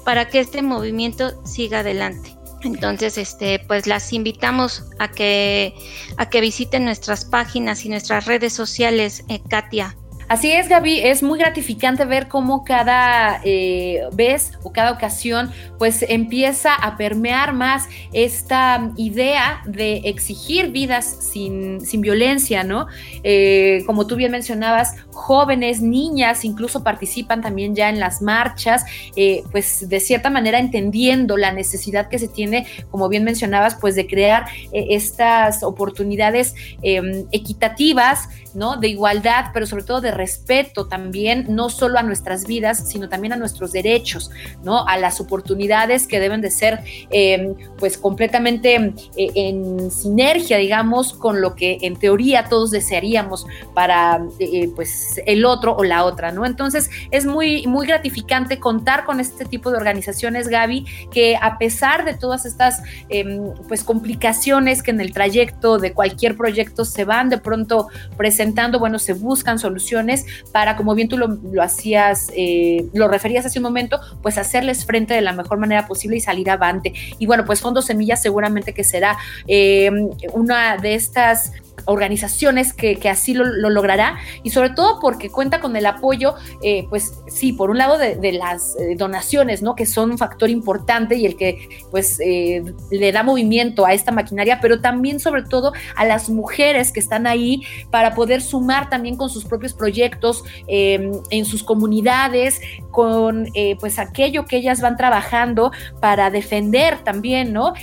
para 0.04 0.28
que 0.28 0.40
este 0.40 0.62
movimiento 0.62 1.44
siga 1.46 1.80
adelante. 1.80 2.36
Entonces, 2.64 3.18
este, 3.18 3.60
pues 3.60 3.88
las 3.88 4.14
invitamos 4.14 4.84
a 5.00 5.10
que, 5.10 5.74
a 6.18 6.30
que 6.30 6.42
visiten 6.42 6.86
nuestras 6.86 7.26
páginas 7.26 7.86
y 7.86 7.90
nuestras 7.90 8.26
redes 8.26 8.54
sociales, 8.54 9.24
eh, 9.28 9.42
Katia. 9.50 9.98
Así 10.34 10.52
es, 10.52 10.68
Gaby, 10.68 11.00
es 11.00 11.22
muy 11.22 11.38
gratificante 11.38 12.06
ver 12.06 12.28
cómo 12.28 12.64
cada 12.64 13.40
eh, 13.44 14.02
vez 14.14 14.54
o 14.64 14.72
cada 14.72 14.92
ocasión 14.92 15.52
pues 15.78 16.04
empieza 16.10 16.74
a 16.74 16.98
permear 16.98 17.54
más 17.54 17.88
esta 18.14 18.90
idea 18.96 19.62
de 19.68 19.98
exigir 20.06 20.72
vidas 20.72 21.06
sin, 21.06 21.78
violencia, 22.02 22.64
¿no? 22.64 22.88
Eh, 23.24 23.84
como 23.86 24.08
tú 24.08 24.16
bien 24.16 24.32
mencionabas, 24.32 24.96
jóvenes, 25.12 25.82
niñas 25.82 26.46
incluso 26.46 26.84
participan 26.84 27.44
también 27.44 27.76
ya 27.76 27.90
en 27.90 28.00
las 28.00 28.24
marchas, 28.24 28.86
eh, 29.16 29.44
pues 29.52 29.88
de 29.88 30.00
cierta 30.00 30.32
manera 30.32 30.58
entendiendo 30.58 31.38
la 31.38 31.52
necesidad 31.52 32.10
que 32.10 32.18
se 32.18 32.28
tiene, 32.28 32.66
como 32.90 33.08
bien 33.08 33.24
mencionabas, 33.24 33.76
pues 33.76 33.94
de 33.94 34.08
crear 34.08 34.48
estas 34.72 35.62
oportunidades 35.62 36.56
em, 36.82 37.28
equitativas, 37.32 38.30
¿no? 38.54 38.78
De 38.78 38.88
igualdad, 38.88 39.46
pero 39.54 39.66
sobre 39.66 39.84
todo 39.84 40.02
de 40.02 40.12
respeto 40.12 40.88
también, 40.88 41.46
no 41.50 41.70
solo 41.70 42.00
a 42.00 42.04
nuestras 42.04 42.46
vidas, 42.46 42.90
sino 42.90 43.10
también 43.10 43.34
a 43.34 43.36
nuestros 43.36 43.72
derechos, 43.72 44.32
¿no? 44.64 44.88
A 44.88 44.98
las 44.98 45.20
oportunidades 45.20 46.08
que 46.08 46.20
deben 46.20 46.42
de 46.42 46.52
ser, 46.52 46.84
em, 47.10 47.56
pues, 47.78 47.98
completamente 47.98 48.76
eh, 48.76 49.32
en 49.36 49.92
sinergia, 49.92 50.58
digamos, 50.58 51.14
con 51.14 51.42
lo 51.42 51.56
que 51.56 51.78
en 51.82 51.96
teoría 51.98 52.46
todos 52.50 52.72
desearíamos 52.72 53.46
para, 53.74 54.22
eh, 54.40 54.70
pues, 54.76 55.22
el 55.26 55.46
otro 55.46 55.76
o 55.76 55.84
la 55.84 56.06
otra, 56.06 56.32
¿no? 56.32 56.46
Entonces, 56.46 56.90
es 57.12 57.26
muy, 57.26 57.68
muy 57.68 57.88
gratificante 57.88 58.60
contar 58.60 59.06
con 59.06 59.20
este 59.20 59.46
tipo 59.46 59.72
de 59.72 59.78
organizaciones, 59.78 60.48
Gaby, 60.48 60.86
que 61.12 61.38
a 61.42 61.58
pesar 61.58 62.06
de 62.06 62.14
todas 62.14 62.46
estas, 62.46 62.82
em, 63.10 63.54
pues, 63.68 63.84
complicaciones 63.84 64.84
que 64.84 64.92
en 64.92 65.02
el 65.02 65.14
trayecto 65.14 65.78
de 65.78 65.94
cualquier 65.94 66.36
proyecto 66.38 66.86
se 66.86 67.06
van 67.06 67.30
de 67.30 67.38
pronto 67.38 67.88
presentando, 68.18 68.43
bueno, 68.80 69.00
se 69.00 69.14
buscan 69.14 69.60
soluciones 69.60 70.26
para, 70.52 70.76
como 70.76 70.96
bien 70.96 71.10
tú 71.10 71.18
lo, 71.18 71.38
hacías, 71.62 72.32
eh, 72.36 72.86
lo 72.94 73.08
referías 73.08 73.46
hace 73.46 73.60
un 73.60 73.64
momento, 73.64 74.00
pues 74.22 74.38
hacerles 74.38 74.86
frente 74.86 75.14
de 75.14 75.22
la 75.22 75.34
mejor 75.34 75.58
manera 75.58 75.88
posible 75.88 76.18
y 76.18 76.20
salir 76.20 76.50
avante. 76.50 76.94
Y 77.20 77.26
bueno, 77.26 77.46
pues 77.46 77.62
Fondo 77.62 77.82
Semillas 77.82 78.22
seguramente 78.22 78.74
que 78.74 78.84
será 78.84 79.18
eh, 79.48 79.92
una 80.34 80.78
de 80.78 80.96
estas 80.96 81.52
organizaciones 81.86 82.74
que, 82.74 82.98
así 83.10 83.34
lo, 83.34 83.46
logrará 83.46 84.18
y 84.44 84.50
sobre 84.52 84.70
todo 84.70 85.00
porque 85.00 85.30
cuenta 85.30 85.60
con 85.60 85.76
el 85.76 85.86
apoyo, 85.86 86.36
eh, 86.62 86.86
pues 86.90 87.14
sí, 87.28 87.54
por 87.54 87.70
un 87.70 87.78
lado 87.78 87.98
de, 87.98 88.34
las 88.34 88.76
eh, 88.80 88.96
donaciones, 88.98 89.62
¿no? 89.62 89.76
Que 89.76 89.86
son 89.86 90.12
un 90.12 90.18
factor 90.18 90.50
importante 90.50 91.16
y 91.16 91.26
el 91.26 91.36
que 91.36 91.68
pues 91.92 92.20
eh, 92.20 92.64
le 92.90 93.12
da 93.12 93.24
movimiento 93.24 93.86
a 93.86 93.94
esta 93.94 94.12
maquinaria, 94.12 94.60
pero 94.62 94.82
también 94.82 95.20
sobre 95.20 95.44
todo 95.44 95.74
a 95.96 96.06
las 96.06 96.30
mujeres 96.30 96.92
que 96.92 97.00
están 97.00 97.28
ahí 97.28 97.62
para 97.92 98.16
poder 98.16 98.42
sumar 98.42 98.90
también 98.90 99.18
con 99.18 99.30
sus 99.30 99.46
propios 99.46 99.74
proyectos 99.74 100.44
en 100.68 101.46
sus 101.46 101.64
comunidades, 101.64 102.62
con 102.92 103.48
pues 103.80 104.00
aquello 104.00 104.46
que 104.46 104.58
ellas 104.58 104.82
van 104.82 104.98
trabajando 104.98 105.72
para 106.00 106.30
defender 106.30 107.04
también, 107.04 107.54
¿no? 107.54 107.74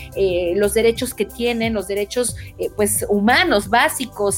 los 0.54 0.74
derechos 0.74 1.14
que 1.14 1.24
tienen, 1.24 1.74
los 1.74 1.88
derechos 1.88 2.36
pues 2.76 3.04
humanos 3.08 3.68
básicos 3.68 3.89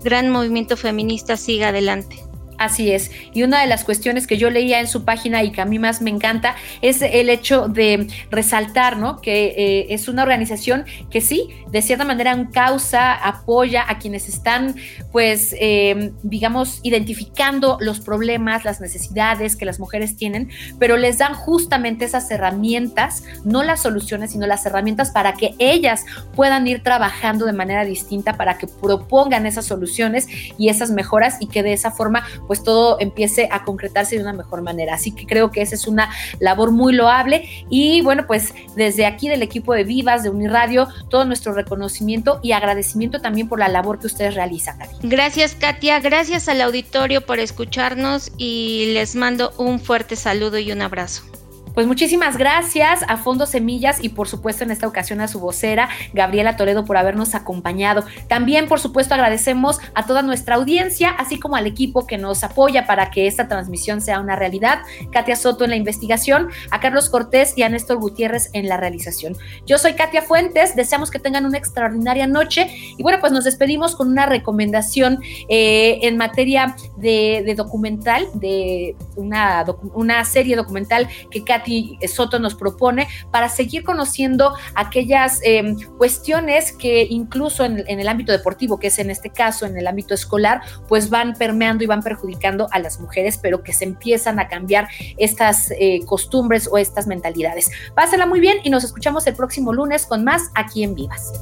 gran 0.02 0.30
movimiento 0.30 0.76
feminista 0.76 1.36
siga 1.36 1.68
adelante. 1.68 2.24
Así 2.58 2.92
es. 2.92 3.10
Y 3.32 3.42
una 3.42 3.60
de 3.60 3.66
las 3.66 3.84
cuestiones 3.84 4.26
que 4.26 4.36
yo 4.36 4.50
leía 4.50 4.80
en 4.80 4.86
su 4.86 5.04
página 5.04 5.42
y 5.42 5.50
que 5.50 5.60
a 5.60 5.64
mí 5.64 5.78
más 5.78 6.00
me 6.00 6.10
encanta 6.10 6.54
es 6.80 7.02
el 7.02 7.28
hecho 7.28 7.68
de 7.68 8.06
resaltar, 8.30 8.96
¿no? 8.96 9.20
Que 9.20 9.54
eh, 9.56 9.86
es 9.90 10.08
una 10.08 10.22
organización 10.22 10.84
que 11.10 11.20
sí, 11.20 11.48
de 11.70 11.82
cierta 11.82 12.04
manera, 12.04 12.48
causa, 12.52 13.14
apoya 13.14 13.84
a 13.88 13.98
quienes 13.98 14.28
están, 14.28 14.76
pues, 15.10 15.54
em, 15.58 16.12
digamos, 16.22 16.80
identificando 16.82 17.78
los 17.80 18.00
problemas, 18.00 18.64
las 18.64 18.80
necesidades 18.80 19.56
que 19.56 19.64
las 19.64 19.80
mujeres 19.80 20.16
tienen, 20.16 20.50
pero 20.78 20.96
les 20.96 21.18
dan 21.18 21.34
justamente 21.34 22.04
esas 22.04 22.30
herramientas, 22.30 23.24
no 23.44 23.62
las 23.62 23.82
soluciones, 23.82 24.32
sino 24.32 24.46
las 24.46 24.64
herramientas 24.66 25.10
para 25.10 25.32
que 25.34 25.54
ellas 25.58 26.04
puedan 26.34 26.66
ir 26.66 26.82
trabajando 26.82 27.46
de 27.46 27.52
manera 27.52 27.84
distinta, 27.84 28.36
para 28.36 28.58
que 28.58 28.66
propongan 28.66 29.46
esas 29.46 29.64
soluciones 29.64 30.28
y 30.58 30.68
esas 30.68 30.90
mejoras 30.90 31.38
y 31.40 31.46
que 31.46 31.62
de 31.62 31.72
esa 31.72 31.90
forma, 31.90 32.24
todo 32.60 32.98
empiece 33.00 33.48
a 33.50 33.64
concretarse 33.64 34.16
de 34.16 34.22
una 34.22 34.32
mejor 34.32 34.62
manera. 34.62 34.94
Así 34.94 35.12
que 35.12 35.26
creo 35.26 35.50
que 35.50 35.62
esa 35.62 35.74
es 35.74 35.86
una 35.86 36.10
labor 36.40 36.70
muy 36.70 36.92
loable 36.92 37.48
y 37.70 38.00
bueno, 38.02 38.26
pues 38.26 38.54
desde 38.76 39.06
aquí 39.06 39.28
del 39.28 39.42
equipo 39.42 39.74
de 39.74 39.84
Vivas, 39.84 40.22
de 40.22 40.30
Uniradio, 40.30 40.88
todo 41.08 41.24
nuestro 41.24 41.52
reconocimiento 41.52 42.40
y 42.42 42.52
agradecimiento 42.52 43.20
también 43.20 43.48
por 43.48 43.58
la 43.58 43.68
labor 43.68 43.98
que 43.98 44.06
ustedes 44.06 44.34
realizan. 44.34 44.78
Gracias 45.02 45.54
Katia, 45.54 46.00
gracias 46.00 46.48
al 46.48 46.60
auditorio 46.60 47.24
por 47.24 47.38
escucharnos 47.38 48.32
y 48.36 48.92
les 48.92 49.14
mando 49.14 49.52
un 49.58 49.80
fuerte 49.80 50.16
saludo 50.16 50.58
y 50.58 50.72
un 50.72 50.82
abrazo. 50.82 51.31
Pues 51.74 51.86
muchísimas 51.86 52.36
gracias 52.36 53.00
a 53.08 53.16
Fondo 53.16 53.46
Semillas 53.46 54.04
y 54.04 54.10
por 54.10 54.28
supuesto 54.28 54.62
en 54.62 54.70
esta 54.70 54.86
ocasión 54.86 55.22
a 55.22 55.28
su 55.28 55.40
vocera, 55.40 55.88
Gabriela 56.12 56.58
Toledo, 56.58 56.84
por 56.84 56.98
habernos 56.98 57.34
acompañado. 57.34 58.04
También, 58.28 58.68
por 58.68 58.78
supuesto, 58.78 59.14
agradecemos 59.14 59.78
a 59.94 60.04
toda 60.04 60.20
nuestra 60.20 60.56
audiencia, 60.56 61.08
así 61.08 61.38
como 61.38 61.56
al 61.56 61.66
equipo 61.66 62.06
que 62.06 62.18
nos 62.18 62.44
apoya 62.44 62.86
para 62.86 63.10
que 63.10 63.26
esta 63.26 63.48
transmisión 63.48 64.02
sea 64.02 64.20
una 64.20 64.36
realidad. 64.36 64.82
Katia 65.12 65.34
Soto 65.34 65.64
en 65.64 65.70
la 65.70 65.76
investigación, 65.76 66.50
a 66.70 66.80
Carlos 66.80 67.08
Cortés 67.08 67.54
y 67.56 67.62
a 67.62 67.70
Néstor 67.70 67.96
Gutiérrez 68.00 68.50
en 68.52 68.68
la 68.68 68.76
realización. 68.76 69.38
Yo 69.64 69.78
soy 69.78 69.94
Katia 69.94 70.20
Fuentes, 70.20 70.76
deseamos 70.76 71.10
que 71.10 71.20
tengan 71.20 71.46
una 71.46 71.56
extraordinaria 71.56 72.26
noche 72.26 72.68
y 72.98 73.02
bueno, 73.02 73.18
pues 73.18 73.32
nos 73.32 73.44
despedimos 73.44 73.96
con 73.96 74.08
una 74.08 74.26
recomendación 74.26 75.20
eh, 75.48 76.00
en 76.02 76.18
materia 76.18 76.76
de, 76.98 77.54
documental, 77.56 78.26
de 78.34 78.94
una, 79.16 79.64
una 79.94 80.22
serie 80.26 80.54
documental 80.54 81.08
que 81.30 81.42
Katia 81.42 81.61
Soto 82.08 82.38
nos 82.38 82.54
propone 82.54 83.08
para 83.30 83.48
seguir 83.48 83.84
conociendo 83.84 84.54
aquellas 84.74 85.40
em, 85.42 85.76
cuestiones 85.98 86.72
que 86.72 87.06
incluso 87.08 87.64
en, 87.64 87.84
el 87.86 88.08
ámbito 88.08 88.32
deportivo, 88.32 88.78
que 88.78 88.88
es 88.88 88.98
en 88.98 89.10
este 89.10 89.30
caso 89.30 89.66
en 89.66 89.76
el 89.76 89.86
ámbito 89.86 90.14
escolar, 90.14 90.62
pues 90.88 91.10
van 91.10 91.34
permeando 91.34 91.84
y 91.84 91.86
van 91.86 92.02
perjudicando 92.02 92.68
a 92.70 92.78
las 92.78 93.00
mujeres, 93.00 93.38
pero 93.40 93.62
que 93.62 93.72
se 93.72 93.84
empiezan 93.84 94.38
a 94.38 94.48
cambiar 94.48 94.88
estas 95.18 95.70
eh, 95.72 96.00
costumbres 96.06 96.68
o 96.70 96.78
estas 96.78 97.06
mentalidades. 97.06 97.70
Pásela 97.94 98.26
muy 98.26 98.40
bien 98.40 98.58
y 98.64 98.70
nos 98.70 98.84
escuchamos 98.84 99.26
el 99.26 99.34
próximo 99.34 99.72
lunes 99.72 100.06
con 100.06 100.24
más 100.24 100.50
aquí 100.54 100.82
en 100.82 100.94
Vivas. 100.94 101.32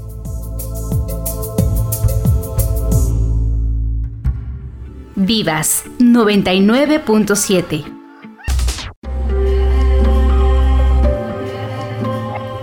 Vivas 5.17 5.85
99.7 5.99 8.00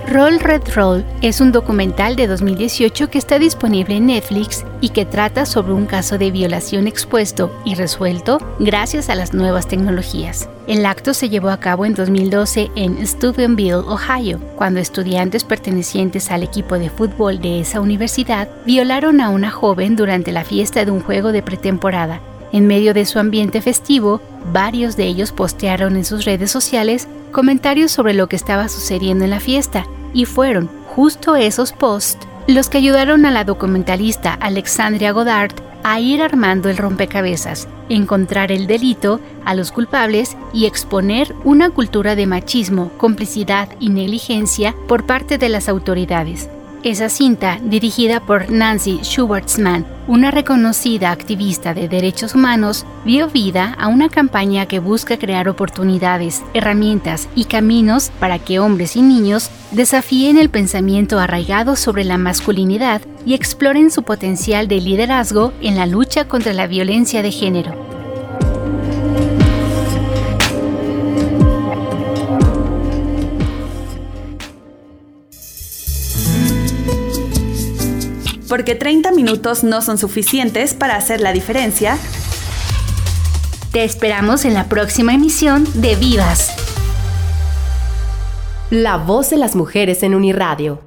Roll 0.10 0.40
Red 0.40 0.62
Roll 0.74 1.04
es 1.22 1.42
un 1.42 1.52
documental 1.52 2.16
de 2.16 2.28
2018 2.28 3.10
que 3.10 3.18
está 3.18 3.40
disponible 3.40 3.98
en 3.98 4.06
Netflix 4.06 4.64
y 4.80 4.90
que 4.90 5.04
trata 5.04 5.46
sobre 5.46 5.74
un 5.74 5.86
caso 5.86 6.18
de 6.18 6.32
violación 6.32 6.88
expuesto 6.88 7.52
y 7.66 7.76
resuelto 7.76 8.40
gracias 8.58 9.10
a 9.10 9.16
las 9.16 9.34
nuevas 9.34 9.68
tecnologías. 9.68 10.50
El 10.66 10.86
acto 10.86 11.14
se 11.14 11.28
llevó 11.28 11.50
a 11.50 11.60
cabo 11.60 11.86
en 11.86 11.94
2012 11.94 12.72
en 12.76 13.06
Steubenville, 13.06 13.74
Ohio, 13.74 14.40
cuando 14.56 14.80
estudiantes 14.80 15.44
pertenecientes 15.44 16.32
al 16.32 16.42
equipo 16.42 16.80
de 16.80 16.90
fútbol 16.90 17.42
de 17.42 17.60
esa 17.60 17.82
universidad 17.82 18.48
violaron 18.66 19.20
a 19.20 19.28
una 19.28 19.52
joven 19.52 19.98
durante 19.98 20.32
la 20.32 20.46
fiesta 20.46 20.86
de 20.86 20.92
un 20.92 21.02
juego 21.02 21.34
de 21.34 21.44
pretemporada. 21.44 22.22
En 22.54 22.66
medio 22.66 22.94
de 22.94 23.06
su 23.06 23.20
ambiente 23.20 23.62
festivo, 23.62 24.22
varios 24.54 24.96
de 24.96 25.04
ellos 25.04 25.34
postearon 25.34 25.98
en 25.98 26.06
sus 26.06 26.24
redes 26.24 26.50
sociales 26.50 27.10
comentarios 27.34 27.92
sobre 27.92 28.14
lo 28.14 28.28
que 28.28 28.38
estaba 28.38 28.70
sucediendo 28.70 29.26
en 29.26 29.32
la 29.32 29.42
fiesta, 29.42 29.86
y 30.18 30.26
fueron 30.26 30.68
justo 30.88 31.36
esos 31.36 31.74
posts 31.74 32.28
los 32.48 32.70
que 32.70 32.80
ayudaron 32.80 33.28
a 33.28 33.32
la 33.32 33.44
documentalista 33.44 34.34
Alexandria 34.34 35.12
Goddard 35.12 35.54
a 35.84 36.00
ir 36.00 36.24
armando 36.24 36.70
el 36.70 36.78
rompecabezas, 36.78 37.68
encontrar 37.88 38.52
el 38.52 38.66
delito, 38.66 39.22
a 39.46 39.54
los 39.54 39.72
culpables 39.72 40.36
y 40.54 40.66
exponer 40.66 41.36
una 41.44 41.70
cultura 41.70 42.16
de 42.16 42.26
machismo, 42.26 42.90
complicidad 42.98 43.70
y 43.80 43.90
negligencia 43.90 44.76
por 44.88 45.06
parte 45.06 45.38
de 45.38 45.50
las 45.50 45.70
autoridades. 45.70 46.50
Esa 46.88 47.10
cinta, 47.10 47.60
dirigida 47.62 48.22
por 48.22 48.50
Nancy 48.50 49.02
Schwartzman, 49.04 49.86
una 50.08 50.32
reconocida 50.32 51.12
activista 51.12 51.74
de 51.74 51.90
derechos 51.90 52.34
humanos, 52.34 52.86
dio 53.04 53.28
vida 53.28 53.76
a 53.78 53.90
una 53.90 54.08
campaña 54.08 54.68
que 54.68 54.80
busca 54.80 55.20
crear 55.20 55.50
oportunidades, 55.50 56.44
herramientas 56.54 57.28
y 57.36 57.44
caminos 57.44 58.10
para 58.22 58.40
que 58.40 58.60
hombres 58.60 58.96
y 58.96 59.02
niños 59.02 59.50
desafíen 59.72 60.38
el 60.38 60.50
pensamiento 60.50 61.20
arraigado 61.20 61.76
sobre 61.76 62.06
la 62.06 62.18
masculinidad 62.18 63.02
y 63.26 63.34
exploren 63.34 63.92
su 63.92 64.04
potencial 64.04 64.70
de 64.70 64.80
liderazgo 64.80 65.52
en 65.60 65.76
la 65.76 65.88
lucha 65.88 66.30
contra 66.30 66.54
la 66.54 66.68
violencia 66.68 67.22
de 67.22 67.32
género. 67.34 67.97
Porque 78.48 78.76
30 78.76 79.12
minutos 79.12 79.64
no 79.64 79.82
son 79.82 79.98
suficientes 79.98 80.74
para 80.74 80.96
hacer 80.96 81.22
la 81.22 81.34
diferencia. 81.34 81.98
Te 83.72 83.84
esperamos 83.84 84.46
en 84.46 84.54
la 84.54 84.70
próxima 84.70 85.14
emisión 85.14 85.68
de 85.74 85.96
Vivas. 85.96 86.54
La 88.70 88.98
voz 88.98 89.30
de 89.30 89.38
las 89.38 89.56
mujeres 89.56 90.04
en 90.04 90.16
Uniradio 90.16 90.87